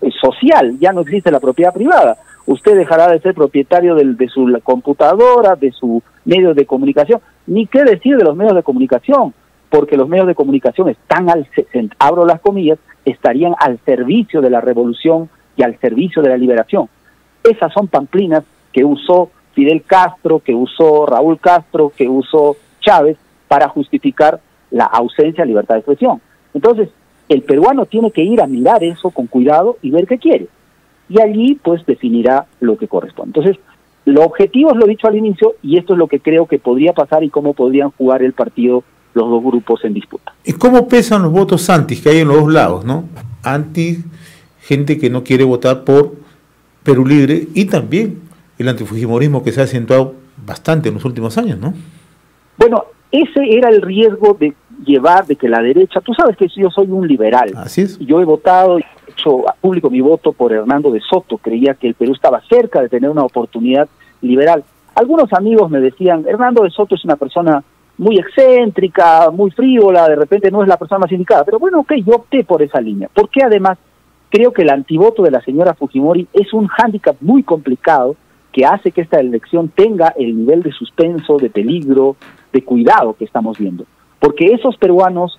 eh, 0.00 0.10
social, 0.20 0.78
ya 0.78 0.92
no 0.92 1.00
existe 1.00 1.30
la 1.30 1.40
propiedad 1.40 1.72
privada 1.72 2.16
usted 2.46 2.76
dejará 2.76 3.08
de 3.08 3.20
ser 3.20 3.34
propietario 3.34 3.94
de 3.94 4.28
su 4.28 4.58
computadora, 4.62 5.56
de 5.56 5.70
su 5.72 6.02
medio 6.24 6.54
de 6.54 6.66
comunicación, 6.66 7.20
Ni 7.46 7.66
qué 7.66 7.84
decir 7.84 8.16
de 8.16 8.24
los 8.24 8.36
medios 8.36 8.54
de 8.54 8.62
comunicación, 8.62 9.34
porque 9.68 9.96
los 9.96 10.08
medios 10.08 10.26
de 10.26 10.34
comunicación 10.34 10.88
están 10.88 11.30
al, 11.30 11.48
abro 11.98 12.24
las 12.24 12.40
comillas, 12.40 12.78
estarían 13.04 13.54
al 13.58 13.78
servicio 13.84 14.40
de 14.40 14.50
la 14.50 14.60
revolución 14.60 15.28
y 15.56 15.62
al 15.62 15.78
servicio 15.80 16.22
de 16.22 16.28
la 16.28 16.36
liberación. 16.36 16.88
Esas 17.44 17.72
son 17.72 17.88
pamplinas 17.88 18.44
que 18.72 18.84
usó 18.84 19.30
Fidel 19.54 19.82
Castro, 19.82 20.40
que 20.40 20.54
usó 20.54 21.06
Raúl 21.06 21.38
Castro, 21.38 21.92
que 21.96 22.08
usó 22.08 22.56
Chávez 22.80 23.16
para 23.48 23.68
justificar 23.68 24.40
la 24.70 24.84
ausencia 24.84 25.44
de 25.44 25.48
libertad 25.48 25.74
de 25.74 25.80
expresión. 25.80 26.20
Entonces, 26.54 26.88
el 27.28 27.42
peruano 27.42 27.86
tiene 27.86 28.10
que 28.10 28.22
ir 28.22 28.40
a 28.40 28.46
mirar 28.46 28.82
eso 28.82 29.10
con 29.10 29.26
cuidado 29.26 29.76
y 29.82 29.90
ver 29.90 30.06
qué 30.06 30.18
quiere. 30.18 30.48
Y 31.08 31.20
allí, 31.20 31.58
pues, 31.62 31.84
definirá 31.84 32.46
lo 32.60 32.76
que 32.76 32.88
corresponde. 32.88 33.38
Entonces, 33.38 33.62
los 34.04 34.24
objetivos 34.24 34.76
lo 34.76 34.86
he 34.86 34.90
dicho 34.90 35.06
al 35.06 35.16
inicio 35.16 35.54
y 35.62 35.78
esto 35.78 35.92
es 35.92 35.98
lo 35.98 36.08
que 36.08 36.20
creo 36.20 36.46
que 36.46 36.58
podría 36.58 36.92
pasar 36.92 37.22
y 37.22 37.30
cómo 37.30 37.54
podrían 37.54 37.90
jugar 37.90 38.22
el 38.22 38.32
partido 38.32 38.82
los 39.14 39.28
dos 39.28 39.42
grupos 39.42 39.84
en 39.84 39.94
disputa. 39.94 40.34
¿Y 40.44 40.52
cómo 40.52 40.88
pesan 40.88 41.22
los 41.22 41.32
votos 41.32 41.68
anti 41.68 42.00
que 42.00 42.08
hay 42.08 42.18
en 42.20 42.28
los 42.28 42.38
dos 42.38 42.52
lados, 42.52 42.84
no? 42.84 43.04
Anti, 43.42 43.98
gente 44.60 44.98
que 44.98 45.10
no 45.10 45.22
quiere 45.22 45.44
votar 45.44 45.84
por 45.84 46.14
Perú 46.82 47.06
Libre 47.06 47.46
y 47.54 47.66
también 47.66 48.20
el 48.58 48.68
antifujimorismo 48.68 49.42
que 49.42 49.52
se 49.52 49.60
ha 49.60 49.64
acentuado 49.64 50.14
bastante 50.44 50.88
en 50.88 50.94
los 50.94 51.04
últimos 51.04 51.38
años, 51.38 51.58
¿no? 51.58 51.74
Bueno, 52.58 52.84
ese 53.10 53.56
era 53.56 53.68
el 53.68 53.82
riesgo 53.82 54.36
de 54.38 54.54
llevar 54.84 55.26
de 55.26 55.36
que 55.36 55.48
la 55.48 55.62
derecha, 55.62 56.00
tú 56.00 56.12
sabes 56.14 56.36
que 56.36 56.48
yo 56.48 56.70
soy 56.70 56.86
un 56.88 57.06
liberal. 57.06 57.52
Así 57.56 57.82
es. 57.82 57.98
Yo 57.98 58.20
he 58.20 58.24
votado 58.24 58.78
y 58.78 58.82
he 58.82 59.12
hecho 59.12 59.44
público 59.60 59.90
mi 59.90 60.00
voto 60.00 60.32
por 60.32 60.52
Hernando 60.52 60.90
de 60.90 61.00
Soto, 61.00 61.38
creía 61.38 61.74
que 61.74 61.88
el 61.88 61.94
Perú 61.94 62.12
estaba 62.12 62.42
cerca 62.48 62.80
de 62.80 62.88
tener 62.88 63.10
una 63.10 63.24
oportunidad 63.24 63.88
liberal. 64.20 64.64
Algunos 64.94 65.32
amigos 65.32 65.70
me 65.70 65.80
decían, 65.80 66.24
Hernando 66.26 66.62
de 66.62 66.70
Soto 66.70 66.94
es 66.94 67.04
una 67.04 67.16
persona 67.16 67.62
muy 67.98 68.18
excéntrica, 68.18 69.30
muy 69.30 69.50
frívola, 69.50 70.08
de 70.08 70.16
repente 70.16 70.50
no 70.50 70.62
es 70.62 70.68
la 70.68 70.76
persona 70.76 71.00
más 71.00 71.12
indicada, 71.12 71.44
pero 71.44 71.58
bueno, 71.58 71.80
ok, 71.80 71.92
yo 72.04 72.16
opté 72.16 72.44
por 72.44 72.62
esa 72.62 72.80
línea, 72.80 73.08
porque 73.12 73.42
además 73.42 73.78
creo 74.32 74.52
que 74.52 74.62
el 74.62 74.70
antivoto 74.70 75.22
de 75.22 75.30
la 75.30 75.42
señora 75.42 75.74
Fujimori 75.74 76.26
es 76.32 76.54
un 76.54 76.66
hándicap 76.66 77.16
muy 77.20 77.42
complicado 77.42 78.16
que 78.50 78.64
hace 78.64 78.90
que 78.90 79.02
esta 79.02 79.20
elección 79.20 79.68
tenga 79.68 80.14
el 80.16 80.36
nivel 80.36 80.62
de 80.62 80.72
suspenso, 80.72 81.36
de 81.36 81.50
peligro, 81.50 82.16
de 82.50 82.64
cuidado 82.64 83.14
que 83.14 83.26
estamos 83.26 83.58
viendo. 83.58 83.84
Porque 84.18 84.46
esos 84.46 84.76
peruanos 84.78 85.38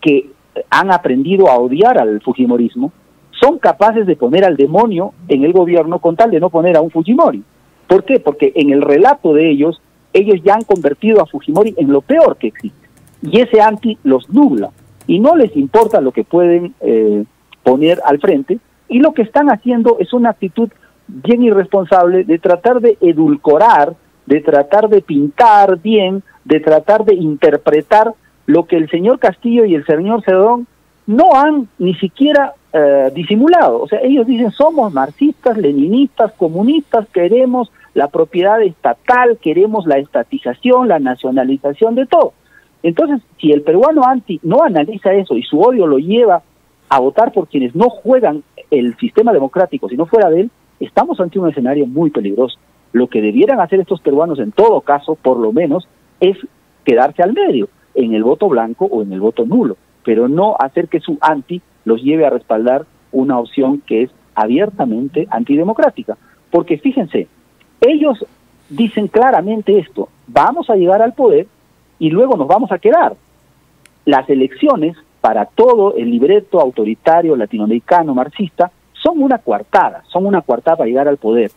que 0.00 0.30
han 0.70 0.90
aprendido 0.90 1.48
a 1.48 1.58
odiar 1.58 1.98
al 1.98 2.22
Fujimorismo 2.22 2.92
son 3.30 3.58
capaces 3.58 4.06
de 4.06 4.16
poner 4.16 4.44
al 4.44 4.56
demonio 4.56 5.12
en 5.28 5.44
el 5.44 5.52
gobierno 5.52 5.98
con 5.98 6.16
tal 6.16 6.30
de 6.30 6.40
no 6.40 6.48
poner 6.48 6.76
a 6.76 6.80
un 6.80 6.90
Fujimori. 6.90 7.42
¿Por 7.86 8.04
qué? 8.04 8.20
Porque 8.20 8.52
en 8.54 8.70
el 8.70 8.80
relato 8.80 9.34
de 9.34 9.50
ellos, 9.50 9.82
ellos 10.14 10.40
ya 10.42 10.54
han 10.54 10.64
convertido 10.64 11.20
a 11.20 11.26
Fujimori 11.26 11.74
en 11.76 11.92
lo 11.92 12.00
peor 12.00 12.38
que 12.38 12.48
existe. 12.48 12.88
Y 13.22 13.40
ese 13.40 13.60
anti 13.60 13.98
los 14.02 14.30
nubla. 14.30 14.70
Y 15.06 15.18
no 15.18 15.36
les 15.36 15.54
importa 15.56 16.00
lo 16.00 16.12
que 16.12 16.24
pueden 16.24 16.74
eh, 16.80 17.24
poner 17.62 18.00
al 18.04 18.18
frente. 18.18 18.58
Y 18.88 18.98
lo 19.00 19.12
que 19.12 19.22
están 19.22 19.50
haciendo 19.50 19.96
es 20.00 20.12
una 20.12 20.30
actitud 20.30 20.70
bien 21.06 21.42
irresponsable 21.42 22.24
de 22.24 22.38
tratar 22.38 22.80
de 22.80 22.96
edulcorar, 23.00 23.94
de 24.26 24.40
tratar 24.40 24.88
de 24.88 25.00
pintar 25.02 25.78
bien, 25.78 26.22
de 26.44 26.60
tratar 26.60 27.04
de 27.04 27.14
interpretar 27.14 28.14
lo 28.46 28.64
que 28.64 28.76
el 28.76 28.88
señor 28.90 29.18
Castillo 29.18 29.64
y 29.64 29.74
el 29.74 29.84
señor 29.84 30.22
Cedrón 30.24 30.66
no 31.06 31.34
han 31.34 31.68
ni 31.78 31.94
siquiera 31.94 32.54
eh, 32.72 33.10
disimulado. 33.14 33.82
O 33.82 33.88
sea, 33.88 34.00
ellos 34.02 34.26
dicen 34.26 34.50
somos 34.50 34.92
marxistas, 34.92 35.56
leninistas, 35.56 36.32
comunistas, 36.32 37.08
queremos 37.08 37.70
la 37.94 38.08
propiedad 38.08 38.62
estatal, 38.62 39.38
queremos 39.42 39.86
la 39.86 39.98
estatización, 39.98 40.88
la 40.88 41.00
nacionalización 41.00 41.96
de 41.96 42.06
todo. 42.06 42.32
Entonces, 42.82 43.20
si 43.38 43.52
el 43.52 43.62
peruano 43.62 44.04
anti 44.04 44.40
no 44.42 44.62
analiza 44.62 45.12
eso 45.12 45.36
y 45.36 45.42
su 45.42 45.60
odio 45.60 45.86
lo 45.86 45.98
lleva 45.98 46.42
a 46.90 46.98
votar 46.98 47.32
por 47.32 47.48
quienes 47.48 47.74
no 47.74 47.88
juegan 47.88 48.42
el 48.70 48.96
sistema 48.98 49.32
democrático, 49.32 49.88
si 49.88 49.96
no 49.96 50.06
fuera 50.06 50.28
de 50.28 50.42
él, 50.42 50.50
estamos 50.80 51.20
ante 51.20 51.38
un 51.38 51.48
escenario 51.48 51.86
muy 51.86 52.10
peligroso. 52.10 52.58
Lo 52.92 53.06
que 53.06 53.22
debieran 53.22 53.60
hacer 53.60 53.80
estos 53.80 54.00
peruanos 54.00 54.40
en 54.40 54.50
todo 54.50 54.80
caso, 54.80 55.14
por 55.14 55.38
lo 55.38 55.52
menos, 55.52 55.88
es 56.18 56.36
quedarse 56.84 57.22
al 57.22 57.32
medio, 57.32 57.68
en 57.94 58.12
el 58.14 58.24
voto 58.24 58.48
blanco 58.48 58.86
o 58.86 59.02
en 59.02 59.12
el 59.12 59.20
voto 59.20 59.46
nulo, 59.46 59.76
pero 60.04 60.28
no 60.28 60.56
hacer 60.58 60.88
que 60.88 61.00
su 61.00 61.16
anti 61.20 61.62
los 61.84 62.02
lleve 62.02 62.26
a 62.26 62.30
respaldar 62.30 62.86
una 63.12 63.38
opción 63.38 63.82
que 63.86 64.02
es 64.02 64.10
abiertamente 64.34 65.28
antidemocrática. 65.30 66.18
Porque 66.50 66.78
fíjense, 66.78 67.28
ellos 67.80 68.24
dicen 68.68 69.06
claramente 69.06 69.78
esto, 69.78 70.08
vamos 70.26 70.68
a 70.70 70.76
llegar 70.76 71.02
al 71.02 71.14
poder 71.14 71.46
y 72.00 72.10
luego 72.10 72.36
nos 72.36 72.48
vamos 72.48 72.72
a 72.72 72.78
quedar. 72.78 73.14
Las 74.04 74.28
elecciones 74.28 74.96
para 75.20 75.46
todo 75.46 75.94
el 75.96 76.10
libreto 76.10 76.60
autoritario 76.60 77.36
latinoamericano 77.36 78.14
marxista 78.14 78.70
son 78.92 79.22
una 79.22 79.38
coartada, 79.38 80.02
son 80.08 80.26
una 80.26 80.42
coartada 80.42 80.78
para 80.78 80.88
llegar 80.88 81.08
al 81.08 81.16
poder. 81.16 81.50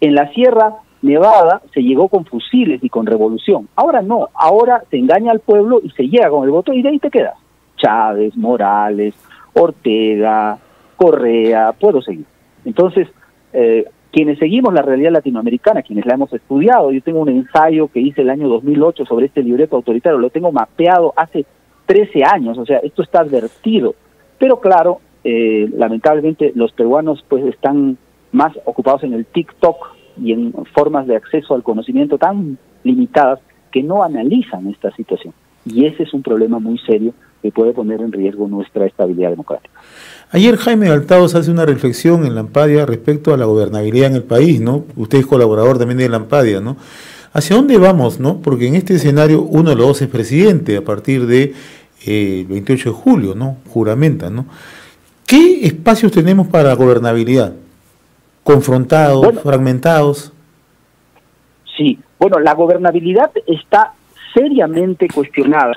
En 0.00 0.14
la 0.14 0.28
Sierra 0.32 0.76
Nevada 1.02 1.60
se 1.72 1.82
llegó 1.82 2.08
con 2.08 2.24
fusiles 2.24 2.82
y 2.82 2.88
con 2.88 3.06
revolución. 3.06 3.68
Ahora 3.76 4.02
no, 4.02 4.28
ahora 4.34 4.82
se 4.90 4.96
engaña 4.96 5.32
al 5.32 5.40
pueblo 5.40 5.80
y 5.82 5.90
se 5.90 6.08
llega 6.08 6.30
con 6.30 6.44
el 6.44 6.50
voto 6.50 6.72
y 6.72 6.82
de 6.82 6.88
ahí 6.88 6.98
te 6.98 7.10
quedas. 7.10 7.36
Chávez, 7.76 8.36
Morales, 8.36 9.14
Ortega, 9.52 10.58
Correa, 10.96 11.72
puedo 11.72 12.00
seguir. 12.00 12.24
Entonces, 12.64 13.08
eh, 13.52 13.84
quienes 14.10 14.38
seguimos 14.38 14.72
la 14.72 14.82
realidad 14.82 15.10
latinoamericana, 15.12 15.82
quienes 15.82 16.06
la 16.06 16.14
hemos 16.14 16.32
estudiado, 16.32 16.92
yo 16.92 17.02
tengo 17.02 17.20
un 17.20 17.28
ensayo 17.28 17.88
que 17.88 18.00
hice 18.00 18.22
el 18.22 18.30
año 18.30 18.48
2008 18.48 19.04
sobre 19.04 19.26
este 19.26 19.42
libreto 19.42 19.76
autoritario, 19.76 20.18
lo 20.18 20.30
tengo 20.30 20.52
mapeado 20.52 21.12
hace 21.16 21.44
13 21.86 22.24
años, 22.24 22.58
o 22.58 22.66
sea, 22.66 22.78
esto 22.78 23.02
está 23.02 23.20
advertido. 23.20 23.94
Pero 24.38 24.60
claro, 24.60 25.00
eh, 25.22 25.68
lamentablemente 25.76 26.52
los 26.54 26.72
peruanos 26.72 27.24
pues 27.28 27.44
están 27.44 27.96
más 28.32 28.52
ocupados 28.64 29.04
en 29.04 29.14
el 29.14 29.24
TikTok 29.26 29.76
y 30.22 30.32
en 30.32 30.52
formas 30.74 31.06
de 31.06 31.16
acceso 31.16 31.54
al 31.54 31.62
conocimiento 31.62 32.18
tan 32.18 32.58
limitadas 32.82 33.40
que 33.72 33.82
no 33.82 34.02
analizan 34.02 34.68
esta 34.68 34.94
situación. 34.94 35.34
Y 35.66 35.86
ese 35.86 36.02
es 36.02 36.12
un 36.12 36.22
problema 36.22 36.58
muy 36.58 36.78
serio 36.78 37.14
que 37.42 37.50
puede 37.50 37.72
poner 37.72 38.00
en 38.00 38.12
riesgo 38.12 38.48
nuestra 38.48 38.86
estabilidad 38.86 39.30
democrática. 39.30 39.80
Ayer 40.30 40.56
Jaime 40.56 40.88
Altados 40.88 41.34
hace 41.34 41.50
una 41.50 41.66
reflexión 41.66 42.24
en 42.26 42.34
Lampadia 42.34 42.86
respecto 42.86 43.34
a 43.34 43.36
la 43.36 43.44
gobernabilidad 43.44 44.10
en 44.10 44.16
el 44.16 44.22
país, 44.22 44.60
¿no? 44.60 44.84
Usted 44.96 45.18
es 45.18 45.26
colaborador 45.26 45.78
también 45.78 45.98
de 45.98 46.08
Lampadia, 46.08 46.60
¿no? 46.60 46.76
¿Hacia 47.34 47.56
dónde 47.56 47.78
vamos, 47.78 48.20
no? 48.20 48.40
Porque 48.40 48.68
en 48.68 48.76
este 48.76 48.94
escenario 48.94 49.42
uno 49.42 49.70
de 49.70 49.76
los 49.76 49.88
dos 49.88 50.02
es 50.02 50.08
presidente 50.08 50.76
a 50.76 50.82
partir 50.82 51.26
de 51.26 51.52
eh, 52.06 52.46
28 52.48 52.90
de 52.90 52.94
julio, 52.94 53.34
¿no? 53.34 53.56
Juramenta, 53.68 54.30
¿no? 54.30 54.46
¿Qué 55.26 55.66
espacios 55.66 56.12
tenemos 56.12 56.46
para 56.46 56.68
la 56.68 56.74
gobernabilidad? 56.74 57.52
¿Confrontados, 58.44 59.40
fragmentados? 59.42 60.32
Sí, 61.76 61.98
bueno, 62.20 62.38
la 62.38 62.54
gobernabilidad 62.54 63.32
está 63.48 63.94
seriamente 64.32 65.08
cuestionada 65.08 65.74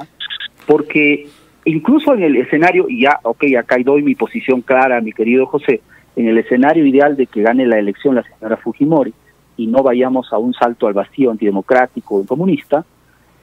porque 0.67 1.27
incluso 1.65 2.13
en 2.13 2.21
el 2.21 2.35
escenario, 2.35 2.85
y 2.87 3.01
ya, 3.01 3.19
ok, 3.23 3.45
acá 3.57 3.77
doy 3.83 4.03
mi 4.03 4.13
posición 4.13 4.61
clara, 4.61 5.01
mi 5.01 5.11
querido 5.11 5.47
José, 5.47 5.81
en 6.15 6.27
el 6.27 6.37
escenario 6.37 6.85
ideal 6.85 7.17
de 7.17 7.25
que 7.25 7.41
gane 7.41 7.65
la 7.65 7.79
elección 7.79 8.13
la 8.13 8.23
señora 8.23 8.57
Fujimori 8.57 9.11
y 9.57 9.67
no 9.67 9.83
vayamos 9.83 10.31
a 10.31 10.37
un 10.37 10.53
salto 10.53 10.87
al 10.87 10.93
vacío 10.93 11.31
antidemocrático 11.31 12.15
o 12.15 12.25
comunista, 12.25 12.85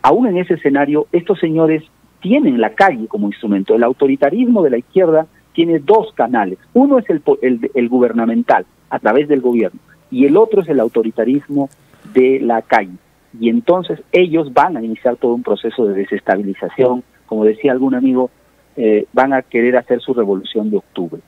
aún 0.01 0.27
en 0.29 0.39
ese 0.39 0.55
escenario 0.55 1.07
estos 1.13 1.39
señores 1.41 1.83
tienen 2.21 2.61
la 2.61 2.71
calle 2.71 3.07
como 3.07 3.27
instrumento. 3.27 3.75
El 3.75 3.83
autoritarismo 3.83 4.63
de 4.63 4.71
la 4.71 4.79
izquierda 4.79 5.27
tiene 5.53 5.79
dos 5.79 6.13
canales. 6.15 6.59
Uno 6.73 6.99
es 6.99 7.05
el, 7.11 7.23
el, 7.75 7.89
gubernamental, 7.89 8.65
a 8.91 8.99
través 8.99 9.29
del 9.29 9.41
gobierno, 9.41 9.81
y 10.11 10.25
el 10.25 10.37
otro 10.37 10.63
es 10.63 10.69
el 10.69 10.81
autoritarismo 10.81 11.69
de 12.15 12.41
la 12.41 12.63
calle. 12.63 12.97
Y 13.39 13.49
entonces 13.49 14.01
ellos 14.13 14.53
van 14.53 14.77
a 14.77 14.83
iniciar 14.83 15.17
todo 15.17 15.35
un 15.35 15.43
proceso 15.43 15.87
de 15.87 15.95
desestabilización, 15.95 17.03
como 17.27 17.45
decía 17.45 17.73
algún 17.73 17.95
amigo, 17.95 18.31
eh, 18.77 19.07
van 19.13 19.33
a 19.33 19.43
querer 19.43 19.77
hacer 19.77 20.01
su 20.01 20.15
revolución 20.15 20.71
de 20.71 20.79
octubre. 20.79 21.21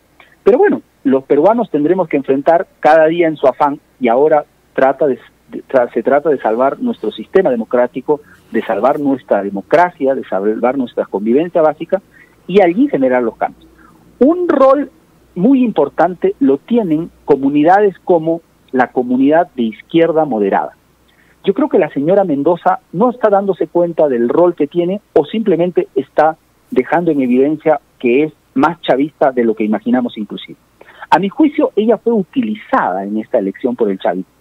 Pero 0.45 0.59
bueno, 0.59 0.83
los 1.05 1.25
peruanos 1.25 1.71
tendremos 1.71 2.09
que 2.09 2.17
enfrentar 2.17 2.67
cada 2.81 3.07
día 3.07 3.29
en 3.29 3.37
su 3.37 3.47
afán, 3.47 3.81
y 4.01 4.09
ahora 4.09 4.45
trata 4.77 5.07
de, 5.07 5.19
se 5.93 6.03
trata 6.03 6.29
de 6.29 6.39
salvar 6.39 6.79
nuestro 6.79 7.11
sistema 7.11 7.51
democrático, 7.51 8.21
de 8.53 8.63
salvar 8.63 9.01
nuestra 9.01 9.43
democracia, 9.43 10.15
de 10.15 10.23
salvar 10.25 10.77
nuestra 10.77 11.07
convivencia 11.07 11.63
básica, 11.63 12.03
y 12.47 12.61
allí 12.61 12.87
generar 12.89 13.23
los 13.23 13.37
cambios. 13.37 13.67
Un 14.21 14.49
rol 14.49 14.91
muy 15.35 15.65
importante 15.65 16.37
lo 16.41 16.59
tienen 16.59 17.11
comunidades 17.25 17.97
como 18.05 18.43
la 18.71 18.93
comunidad 18.93 19.49
de 19.57 19.65
izquierda 19.65 20.25
moderada. 20.25 20.77
Yo 21.45 21.55
creo 21.55 21.69
que 21.69 21.79
la 21.79 21.91
señora 21.91 22.25
Mendoza 22.25 22.81
no 22.93 23.11
está 23.11 23.31
dándose 23.31 23.67
cuenta 23.67 24.09
del 24.09 24.29
rol 24.29 24.55
que 24.55 24.67
tiene 24.67 25.01
o 25.15 25.25
simplemente 25.25 25.89
está 25.95 26.37
dejando 26.71 27.11
en 27.11 27.23
evidencia 27.23 27.81
que 27.99 28.25
es 28.25 28.33
más 28.55 28.81
chavista 28.83 29.33
de 29.33 29.45
lo 29.45 29.55
que 29.55 29.65
imaginamos 29.65 30.19
inclusive. 30.19 30.59
A 31.09 31.19
mi 31.19 31.29
juicio, 31.29 31.71
ella 31.77 31.99
fue 31.99 32.13
utilizada 32.13 33.05
en 33.05 33.19
esta 33.19 33.39
elección 33.39 33.77
por 33.77 33.91
el 33.91 33.99
chavismo. 33.99 34.36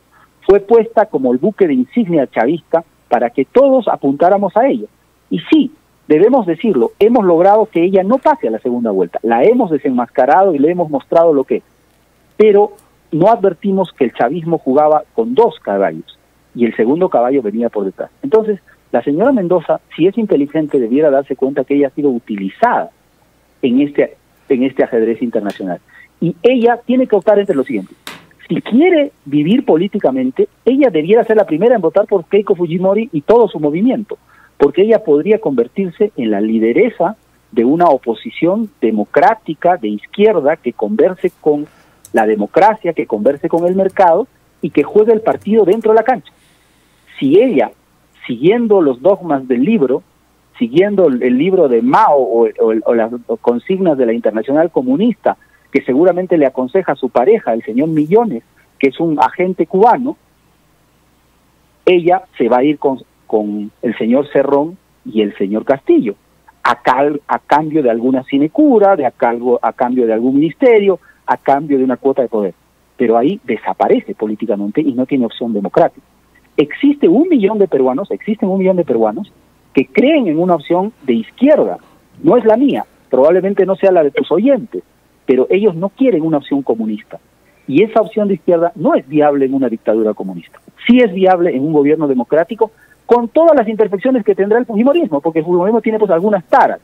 Fue 0.46 0.60
puesta 0.60 1.06
como 1.08 1.32
el 1.32 1.40
buque 1.40 1.68
de 1.68 1.74
insignia 1.74 2.28
chavista 2.28 2.84
para 3.10 3.30
que 3.30 3.46
todos 3.46 3.88
apuntáramos 3.88 4.56
a 4.58 4.68
ella. 4.68 4.88
Y 5.30 5.40
sí, 5.52 5.72
debemos 6.08 6.46
decirlo, 6.46 6.92
hemos 7.00 7.25
logrado 7.25 7.66
que 7.66 7.84
ella 7.84 8.04
no 8.04 8.18
pase 8.18 8.48
a 8.48 8.52
la 8.52 8.60
segunda 8.60 8.92
vuelta, 8.92 9.20
la 9.24 9.44
hemos 9.44 9.72
desenmascarado 9.72 10.54
y 10.54 10.60
le 10.60 10.72
hemos 10.72 10.90
mostrado 10.90 11.34
lo 11.34 11.44
que 11.44 11.58
es. 11.58 11.64
Pero 12.38 12.74
no 13.12 13.28
advertimos 13.28 13.92
que 13.94 14.06
el 14.06 14.14
chavismo 14.14 14.58
jugaba 14.58 15.04
con 15.14 15.36
dos 15.36 15.60
caballos 15.60 16.20
y 16.54 16.66
el 16.66 16.75
segundo 16.75 17.10
caballo 17.10 17.42
venía 17.42 17.70
por 17.70 17.86
detrás. 17.86 18.10
Entonces, 18.22 18.60
la 18.92 19.04
señora 19.04 19.32
Mendoza, 19.32 19.82
si 19.96 20.08
es 20.08 20.18
inteligente, 20.18 20.80
debiera 20.80 21.10
darse 21.10 21.36
cuenta 21.36 21.64
que 21.64 21.75
ella 21.75 21.88
ha 21.88 21.92
sido 21.92 22.10
utilizada 22.10 22.92
en 23.62 23.82
este, 23.82 24.16
en 24.50 24.64
este 24.64 24.84
ajedrez 24.84 25.22
internacional. 25.22 25.80
Y 26.22 26.36
ella 26.44 26.80
tiene 26.86 27.08
que 27.08 27.16
optar 27.16 27.40
entre 27.40 27.56
lo 27.56 27.64
siguiente. 27.64 27.94
Si 28.48 28.62
quiere 28.62 29.12
vivir 29.25 29.66
políticamente, 29.66 30.48
ella 30.66 30.90
debiera 30.90 31.24
ser 31.24 31.38
la 31.38 31.46
primera 31.46 31.75
en 31.75 31.82
votar 31.82 32.06
por 32.06 32.25
Keiko 32.25 32.56
Fujimori 32.56 33.10
y 33.12 33.22
todo 33.22 33.48
su 33.48 33.60
movimiento, 33.60 34.18
porque 34.58 34.84
ella 34.84 35.04
podría 35.04 35.40
convertirse 35.40 36.12
en 36.16 36.32
la 36.32 36.42
lideresa 36.42 37.18
de 37.52 37.66
una 37.66 37.86
oposición 37.86 38.70
democrática 38.82 39.78
de 39.78 39.88
izquierda 39.88 40.58
que 40.58 40.74
converse 40.74 41.32
con 41.42 41.66
la 42.14 42.28
democracia, 42.28 42.94
que 42.94 43.08
converse 43.08 43.50
con 43.50 43.66
el 43.66 43.75
mercado 43.75 44.28
y 44.62 44.70
que 44.70 44.84
juegue 44.84 45.14
el 45.14 45.22
partido 45.22 45.66
dentro 45.66 45.92
de 45.92 45.96
la 45.96 46.04
cancha. 46.04 46.32
Si 47.18 47.40
ella, 47.40 47.72
siguiendo 48.28 48.82
los 48.82 49.02
dogmas 49.02 49.48
del 49.48 49.64
libro, 49.64 50.04
siguiendo 50.60 51.08
el 51.08 51.38
libro 51.38 51.68
de 51.68 51.82
Mao 51.82 52.50
o, 52.60 52.94
las 52.94 53.12
consignas 53.42 53.98
de 53.98 54.06
la 54.06 54.14
Internacional 54.14 54.72
Comunista, 54.72 55.38
que 55.75 55.82
seguramente 55.82 56.38
le 56.38 56.46
aconseja 56.46 56.94
a 56.94 56.96
su 56.96 57.10
pareja, 57.10 57.53
el 57.53 57.62
señor 57.62 57.89
Millones, 57.89 58.44
que 58.79 58.88
es 58.88 59.00
un 59.01 59.20
agente 59.20 59.67
cubano, 59.67 60.15
ella 61.86 62.24
se 62.38 62.48
va 62.48 62.60
a 62.60 62.63
ir 62.63 62.79
con, 62.79 63.00
con 63.27 63.70
el 63.82 63.98
señor 63.98 64.25
Cerrón 64.32 64.77
y 65.03 65.22
el 65.22 65.36
señor 65.38 65.65
Castillo, 65.65 66.15
a, 66.63 66.79
a 67.27 67.39
cambio 67.39 67.84
de 67.84 67.89
alguna 67.89 68.24
sinecura, 68.24 68.96
de 68.96 69.05
a, 69.05 69.13
a 69.62 69.74
cambio 69.74 70.08
de 70.08 70.13
algún 70.13 70.36
ministerio, 70.36 70.98
a 71.25 71.36
cambio 71.36 71.77
de 71.77 71.84
una 71.84 71.98
cuota 71.98 72.22
de 72.22 72.29
poder. 72.29 72.53
Pero 72.96 73.17
ahí 73.17 73.41
desaparece 73.44 74.15
políticamente 74.15 74.79
y 74.79 74.94
no 74.94 75.05
tiene 75.05 75.25
opción 75.25 75.51
democrática. 75.51 76.08
Existe 76.55 77.10
un 77.10 77.27
millón 77.27 77.60
de 77.60 77.67
peruanos, 77.67 78.10
existen 78.12 78.48
un 78.48 78.60
millón 78.60 78.77
de 78.77 78.86
peruanos 78.86 79.29
que 79.74 79.88
creen 79.88 80.27
en 80.27 80.39
una 80.39 80.55
opción 80.55 80.94
de 81.03 81.15
izquierda. 81.15 81.79
No 82.24 82.38
es 82.38 82.46
la 82.46 82.55
mía, 82.55 82.86
probablemente 83.10 83.65
no 83.65 83.75
sea 83.75 83.91
la 83.91 84.03
de 84.03 84.12
tus 84.12 84.32
oyentes, 84.32 84.82
pero 85.25 85.48
ellos 85.50 85.75
no 85.75 85.89
quieren 85.89 86.24
una 86.24 86.38
opción 86.38 86.62
comunista. 86.62 87.20
Y 87.67 87.84
esa 87.84 88.01
opción 88.01 88.27
de 88.27 88.36
izquierda 88.36 88.72
no 88.75 88.94
es 88.94 89.08
viable 89.08 89.46
en 89.46 89.53
una 89.53 89.70
dictadura 89.70 90.13
comunista. 90.13 90.60
Sí 90.88 91.00
es 91.00 91.12
viable 91.13 91.55
en 91.55 91.63
un 91.63 91.74
gobierno 91.74 92.08
democrático 92.08 92.72
con 93.05 93.27
todas 93.29 93.55
las 93.55 93.67
imperfecciones 93.67 94.24
que 94.24 94.36
tendrá 94.36 94.60
el 94.60 94.65
fujimorismo, 94.65 95.22
porque 95.22 95.39
el 95.39 95.46
fujimorismo 95.46 95.82
tiene 95.82 96.00
pues 96.00 96.12
algunas 96.12 96.44
taras, 96.46 96.79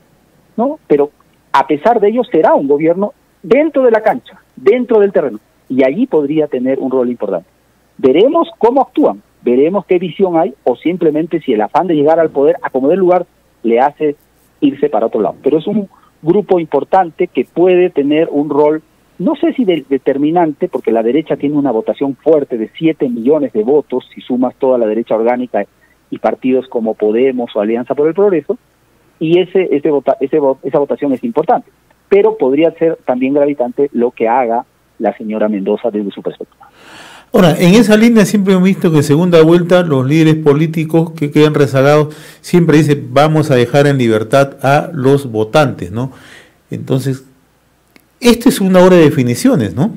¿no? 0.57 0.79
Pero 0.87 1.11
a 1.51 1.67
pesar 1.67 1.99
de 1.99 2.09
ello 2.09 2.23
será 2.23 2.53
un 2.53 2.67
gobierno 2.67 3.13
dentro 3.43 3.83
de 3.83 3.91
la 3.91 4.01
cancha, 4.01 4.39
dentro 4.55 4.99
del 4.99 5.11
terreno, 5.11 5.39
y 5.69 5.83
allí 5.83 6.07
podría 6.07 6.47
tener 6.47 6.79
un 6.79 6.91
rol 6.91 7.09
importante. 7.09 7.47
Veremos 7.97 8.49
cómo 8.57 8.81
actúan, 8.81 9.21
veremos 9.41 9.85
qué 9.85 9.99
visión 9.99 10.37
hay 10.37 10.53
o 10.63 10.75
simplemente 10.75 11.39
si 11.41 11.53
el 11.53 11.61
afán 11.61 11.87
de 11.87 11.95
llegar 11.95 12.19
al 12.19 12.29
poder 12.29 12.57
a 12.61 12.69
como 12.69 12.87
del 12.87 12.99
lugar 12.99 13.25
le 13.63 13.79
hace 13.79 14.15
irse 14.59 14.89
para 14.89 15.07
otro 15.07 15.21
lado. 15.21 15.35
Pero 15.43 15.57
es 15.57 15.67
un 15.67 15.89
grupo 16.21 16.59
importante 16.59 17.27
que 17.27 17.45
puede 17.45 17.89
tener 17.89 18.29
un 18.31 18.49
rol, 18.49 18.81
no 19.19 19.35
sé 19.35 19.53
si 19.53 19.65
determinante, 19.65 20.67
porque 20.67 20.91
la 20.91 21.03
derecha 21.03 21.35
tiene 21.35 21.55
una 21.55 21.71
votación 21.71 22.15
fuerte 22.15 22.57
de 22.57 22.69
7 22.77 23.07
millones 23.09 23.53
de 23.53 23.63
votos, 23.63 24.09
si 24.13 24.21
sumas 24.21 24.55
toda 24.55 24.77
la 24.77 24.87
derecha 24.87 25.15
orgánica 25.15 25.65
y 26.09 26.17
partidos 26.17 26.67
como 26.67 26.95
Podemos 26.95 27.55
o 27.55 27.61
Alianza 27.61 27.95
por 27.95 28.07
el 28.07 28.13
Progreso, 28.13 28.57
y 29.19 29.39
ese, 29.39 29.67
ese, 29.71 29.91
vota, 29.91 30.17
ese 30.19 30.39
esa 30.63 30.79
votación 30.79 31.13
es 31.13 31.23
importante. 31.23 31.69
Pero 32.09 32.37
podría 32.37 32.71
ser 32.71 32.97
también 33.05 33.35
gravitante 33.35 33.89
lo 33.93 34.11
que 34.11 34.27
haga 34.27 34.65
la 34.97 35.15
señora 35.15 35.47
Mendoza 35.47 35.91
desde 35.91 36.11
su 36.11 36.21
perspectiva. 36.21 36.69
Ahora, 37.33 37.55
en 37.57 37.75
esa 37.75 37.95
línea 37.95 38.25
siempre 38.25 38.53
hemos 38.53 38.65
visto 38.65 38.91
que 38.91 38.97
en 38.97 39.03
segunda 39.03 39.41
vuelta 39.41 39.83
los 39.83 40.05
líderes 40.05 40.35
políticos 40.35 41.11
que 41.11 41.31
quedan 41.31 41.53
rezagados 41.53 42.13
siempre 42.41 42.77
dicen 42.77 43.07
vamos 43.11 43.51
a 43.51 43.55
dejar 43.55 43.87
en 43.87 43.97
libertad 43.97 44.57
a 44.61 44.89
los 44.93 45.31
votantes, 45.31 45.91
¿no? 45.91 46.11
Entonces, 46.69 47.23
esta 48.19 48.49
es 48.49 48.59
una 48.59 48.79
hora 48.79 48.97
de 48.97 49.03
definiciones, 49.03 49.73
¿no? 49.73 49.95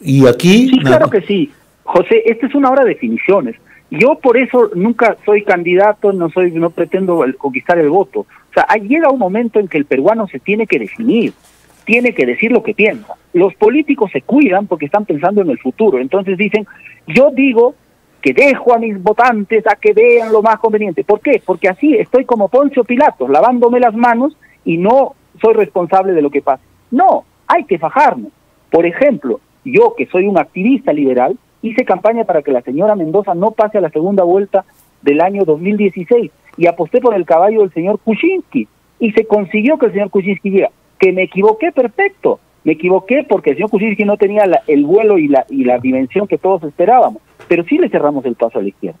Y 0.00 0.26
aquí... 0.26 0.68
Sí, 0.68 0.78
claro 0.80 1.08
que 1.08 1.22
sí. 1.22 1.52
José, 1.84 2.22
esta 2.26 2.46
es 2.46 2.54
una 2.54 2.70
hora 2.70 2.84
de 2.84 2.90
definiciones. 2.90 3.56
Yo 3.90 4.18
por 4.20 4.36
eso 4.36 4.70
nunca 4.74 5.16
soy 5.24 5.44
candidato, 5.44 6.12
no 6.12 6.30
soy, 6.30 6.50
no 6.50 6.70
pretendo 6.70 7.24
conquistar 7.38 7.78
el 7.78 7.90
voto. 7.90 8.20
O 8.20 8.54
sea, 8.54 8.66
llega 8.76 9.10
un 9.10 9.18
momento 9.18 9.60
en 9.60 9.68
que 9.68 9.78
el 9.78 9.84
peruano 9.84 10.26
se 10.26 10.40
tiene 10.40 10.66
que 10.66 10.78
definir 10.78 11.34
tiene 11.84 12.14
que 12.14 12.26
decir 12.26 12.52
lo 12.52 12.62
que 12.62 12.74
piensa. 12.74 13.14
Los 13.32 13.54
políticos 13.54 14.10
se 14.12 14.22
cuidan 14.22 14.66
porque 14.66 14.86
están 14.86 15.04
pensando 15.04 15.42
en 15.42 15.50
el 15.50 15.58
futuro. 15.58 15.98
Entonces 15.98 16.36
dicen, 16.38 16.66
yo 17.06 17.30
digo 17.30 17.74
que 18.20 18.32
dejo 18.32 18.72
a 18.72 18.78
mis 18.78 19.02
votantes 19.02 19.66
a 19.66 19.76
que 19.76 19.92
vean 19.92 20.32
lo 20.32 20.42
más 20.42 20.58
conveniente. 20.58 21.04
¿Por 21.04 21.20
qué? 21.20 21.42
Porque 21.44 21.68
así 21.68 21.94
estoy 21.94 22.24
como 22.24 22.48
Poncio 22.48 22.84
Pilatos, 22.84 23.28
lavándome 23.28 23.80
las 23.80 23.94
manos 23.94 24.36
y 24.64 24.78
no 24.78 25.14
soy 25.40 25.54
responsable 25.54 26.12
de 26.12 26.22
lo 26.22 26.30
que 26.30 26.40
pasa. 26.40 26.62
No, 26.90 27.24
hay 27.48 27.64
que 27.64 27.78
fajarme. 27.78 28.28
Por 28.70 28.86
ejemplo, 28.86 29.40
yo 29.64 29.94
que 29.96 30.06
soy 30.06 30.26
un 30.26 30.38
activista 30.38 30.92
liberal, 30.92 31.36
hice 31.62 31.84
campaña 31.84 32.24
para 32.24 32.42
que 32.42 32.52
la 32.52 32.62
señora 32.62 32.94
Mendoza 32.94 33.34
no 33.34 33.50
pase 33.50 33.78
a 33.78 33.80
la 33.82 33.90
segunda 33.90 34.24
vuelta 34.24 34.64
del 35.02 35.20
año 35.20 35.44
2016 35.44 36.30
y 36.56 36.66
aposté 36.66 37.00
por 37.00 37.14
el 37.14 37.24
caballo 37.24 37.60
del 37.60 37.72
señor 37.72 37.98
Kuczynski 37.98 38.68
y 39.00 39.12
se 39.12 39.26
consiguió 39.26 39.78
que 39.78 39.86
el 39.86 39.92
señor 39.92 40.10
Kuczynski 40.10 40.50
llega 40.50 40.70
que 41.02 41.12
me 41.12 41.24
equivoqué, 41.24 41.72
perfecto. 41.72 42.38
Me 42.62 42.74
equivoqué 42.74 43.26
porque 43.28 43.50
el 43.50 43.56
señor 43.56 43.70
Kuczynski 43.70 44.04
no 44.04 44.16
tenía 44.16 44.44
el 44.68 44.84
vuelo 44.84 45.18
y 45.18 45.26
la, 45.26 45.44
y 45.50 45.64
la 45.64 45.80
dimensión 45.80 46.28
que 46.28 46.38
todos 46.38 46.62
esperábamos, 46.62 47.20
pero 47.48 47.64
sí 47.64 47.76
le 47.76 47.88
cerramos 47.88 48.24
el 48.24 48.36
paso 48.36 48.60
a 48.60 48.62
la 48.62 48.68
izquierda. 48.68 49.00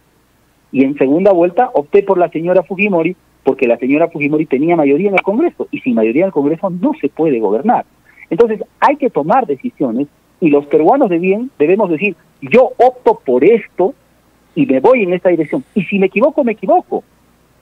Y 0.72 0.82
en 0.82 0.98
segunda 0.98 1.30
vuelta 1.30 1.70
opté 1.72 2.02
por 2.02 2.18
la 2.18 2.28
señora 2.28 2.64
Fujimori 2.64 3.14
porque 3.44 3.68
la 3.68 3.76
señora 3.76 4.08
Fujimori 4.08 4.46
tenía 4.46 4.74
mayoría 4.74 5.10
en 5.10 5.14
el 5.14 5.22
Congreso 5.22 5.68
y 5.70 5.78
sin 5.78 5.94
mayoría 5.94 6.22
en 6.22 6.26
el 6.26 6.32
Congreso 6.32 6.70
no 6.70 6.92
se 7.00 7.08
puede 7.08 7.38
gobernar. 7.38 7.84
Entonces 8.30 8.64
hay 8.80 8.96
que 8.96 9.08
tomar 9.08 9.46
decisiones 9.46 10.08
y 10.40 10.50
los 10.50 10.66
peruanos 10.66 11.08
de 11.08 11.20
bien 11.20 11.52
debemos 11.56 11.88
decir, 11.88 12.16
yo 12.40 12.72
opto 12.78 13.20
por 13.24 13.44
esto 13.44 13.94
y 14.56 14.66
me 14.66 14.80
voy 14.80 15.04
en 15.04 15.12
esta 15.12 15.28
dirección. 15.28 15.62
Y 15.76 15.84
si 15.84 16.00
me 16.00 16.06
equivoco, 16.06 16.42
me 16.42 16.52
equivoco 16.52 17.04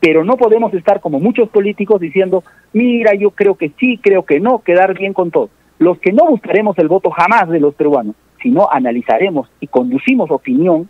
pero 0.00 0.24
no 0.24 0.36
podemos 0.36 0.72
estar 0.72 1.00
como 1.00 1.20
muchos 1.20 1.50
políticos 1.50 2.00
diciendo, 2.00 2.42
mira, 2.72 3.14
yo 3.14 3.30
creo 3.30 3.54
que 3.54 3.70
sí, 3.78 3.98
creo 3.98 4.24
que 4.24 4.40
no, 4.40 4.60
quedar 4.60 4.98
bien 4.98 5.12
con 5.12 5.30
todo. 5.30 5.50
Los 5.78 5.98
que 5.98 6.12
no 6.12 6.26
buscaremos 6.26 6.76
el 6.78 6.88
voto 6.88 7.10
jamás 7.10 7.48
de 7.50 7.60
los 7.60 7.74
peruanos, 7.74 8.16
sino 8.42 8.68
analizaremos 8.70 9.50
y 9.60 9.66
conducimos 9.66 10.30
opinión, 10.30 10.88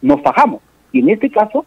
nos 0.00 0.22
fajamos. 0.22 0.60
Y 0.92 1.00
en 1.00 1.10
este 1.10 1.30
caso, 1.30 1.66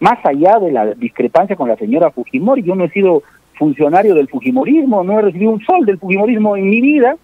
más 0.00 0.18
allá 0.24 0.58
de 0.58 0.72
la 0.72 0.86
discrepancia 0.94 1.56
con 1.56 1.68
la 1.68 1.76
señora 1.76 2.10
Fujimori, 2.10 2.62
yo 2.62 2.74
no 2.74 2.84
he 2.84 2.90
sido 2.90 3.22
funcionario 3.58 4.14
del 4.14 4.28
Fujimorismo, 4.28 5.02
no 5.04 5.18
he 5.18 5.22
recibido 5.22 5.52
un 5.52 5.64
sol 5.64 5.86
del 5.86 5.98
Fujimorismo 5.98 6.56
en 6.56 6.68
mi 6.68 6.82
vida, 6.82 7.16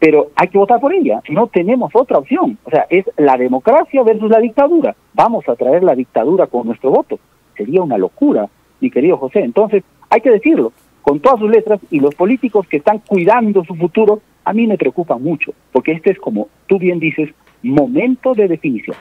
pero 0.00 0.30
hay 0.34 0.48
que 0.48 0.58
votar 0.58 0.80
por 0.80 0.92
ella, 0.92 1.20
no 1.28 1.46
tenemos 1.46 1.90
otra 1.94 2.18
opción. 2.18 2.58
O 2.64 2.70
sea, 2.70 2.86
es 2.90 3.04
la 3.16 3.36
democracia 3.36 4.02
versus 4.02 4.30
la 4.30 4.38
dictadura. 4.38 4.96
Vamos 5.14 5.48
a 5.48 5.54
traer 5.54 5.84
la 5.84 5.94
dictadura 5.94 6.48
con 6.48 6.66
nuestro 6.66 6.90
voto 6.90 7.18
sería 7.58 7.82
una 7.82 7.98
locura, 7.98 8.48
mi 8.80 8.90
querido 8.90 9.18
José. 9.18 9.40
Entonces, 9.40 9.84
hay 10.08 10.22
que 10.22 10.30
decirlo, 10.30 10.72
con 11.02 11.20
todas 11.20 11.40
sus 11.40 11.50
letras, 11.50 11.80
y 11.90 12.00
los 12.00 12.14
políticos 12.14 12.66
que 12.68 12.78
están 12.78 13.00
cuidando 13.00 13.64
su 13.64 13.74
futuro, 13.74 14.22
a 14.44 14.52
mí 14.54 14.66
me 14.66 14.78
preocupa 14.78 15.18
mucho, 15.18 15.52
porque 15.72 15.92
este 15.92 16.12
es, 16.12 16.18
como 16.18 16.48
tú 16.66 16.78
bien 16.78 16.98
dices, 16.98 17.30
momento 17.62 18.34
de 18.34 18.48
definición. 18.48 18.96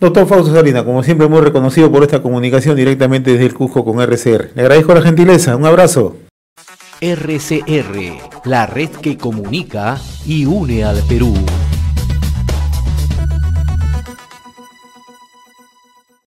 Doctor 0.00 0.26
Fausto 0.26 0.52
Salina, 0.52 0.84
como 0.84 1.02
siempre 1.02 1.28
muy 1.28 1.40
reconocido 1.40 1.90
por 1.90 2.02
esta 2.02 2.20
comunicación 2.20 2.76
directamente 2.76 3.30
desde 3.30 3.46
el 3.46 3.54
Cusco 3.54 3.84
con 3.84 4.00
RCR. 4.00 4.50
Le 4.54 4.62
agradezco 4.62 4.92
la 4.92 5.02
gentileza, 5.02 5.56
un 5.56 5.64
abrazo. 5.64 6.16
RCR, 7.00 8.46
la 8.46 8.66
red 8.66 8.90
que 8.90 9.16
comunica 9.16 9.96
y 10.26 10.46
une 10.46 10.84
al 10.84 10.98
Perú. 11.08 11.34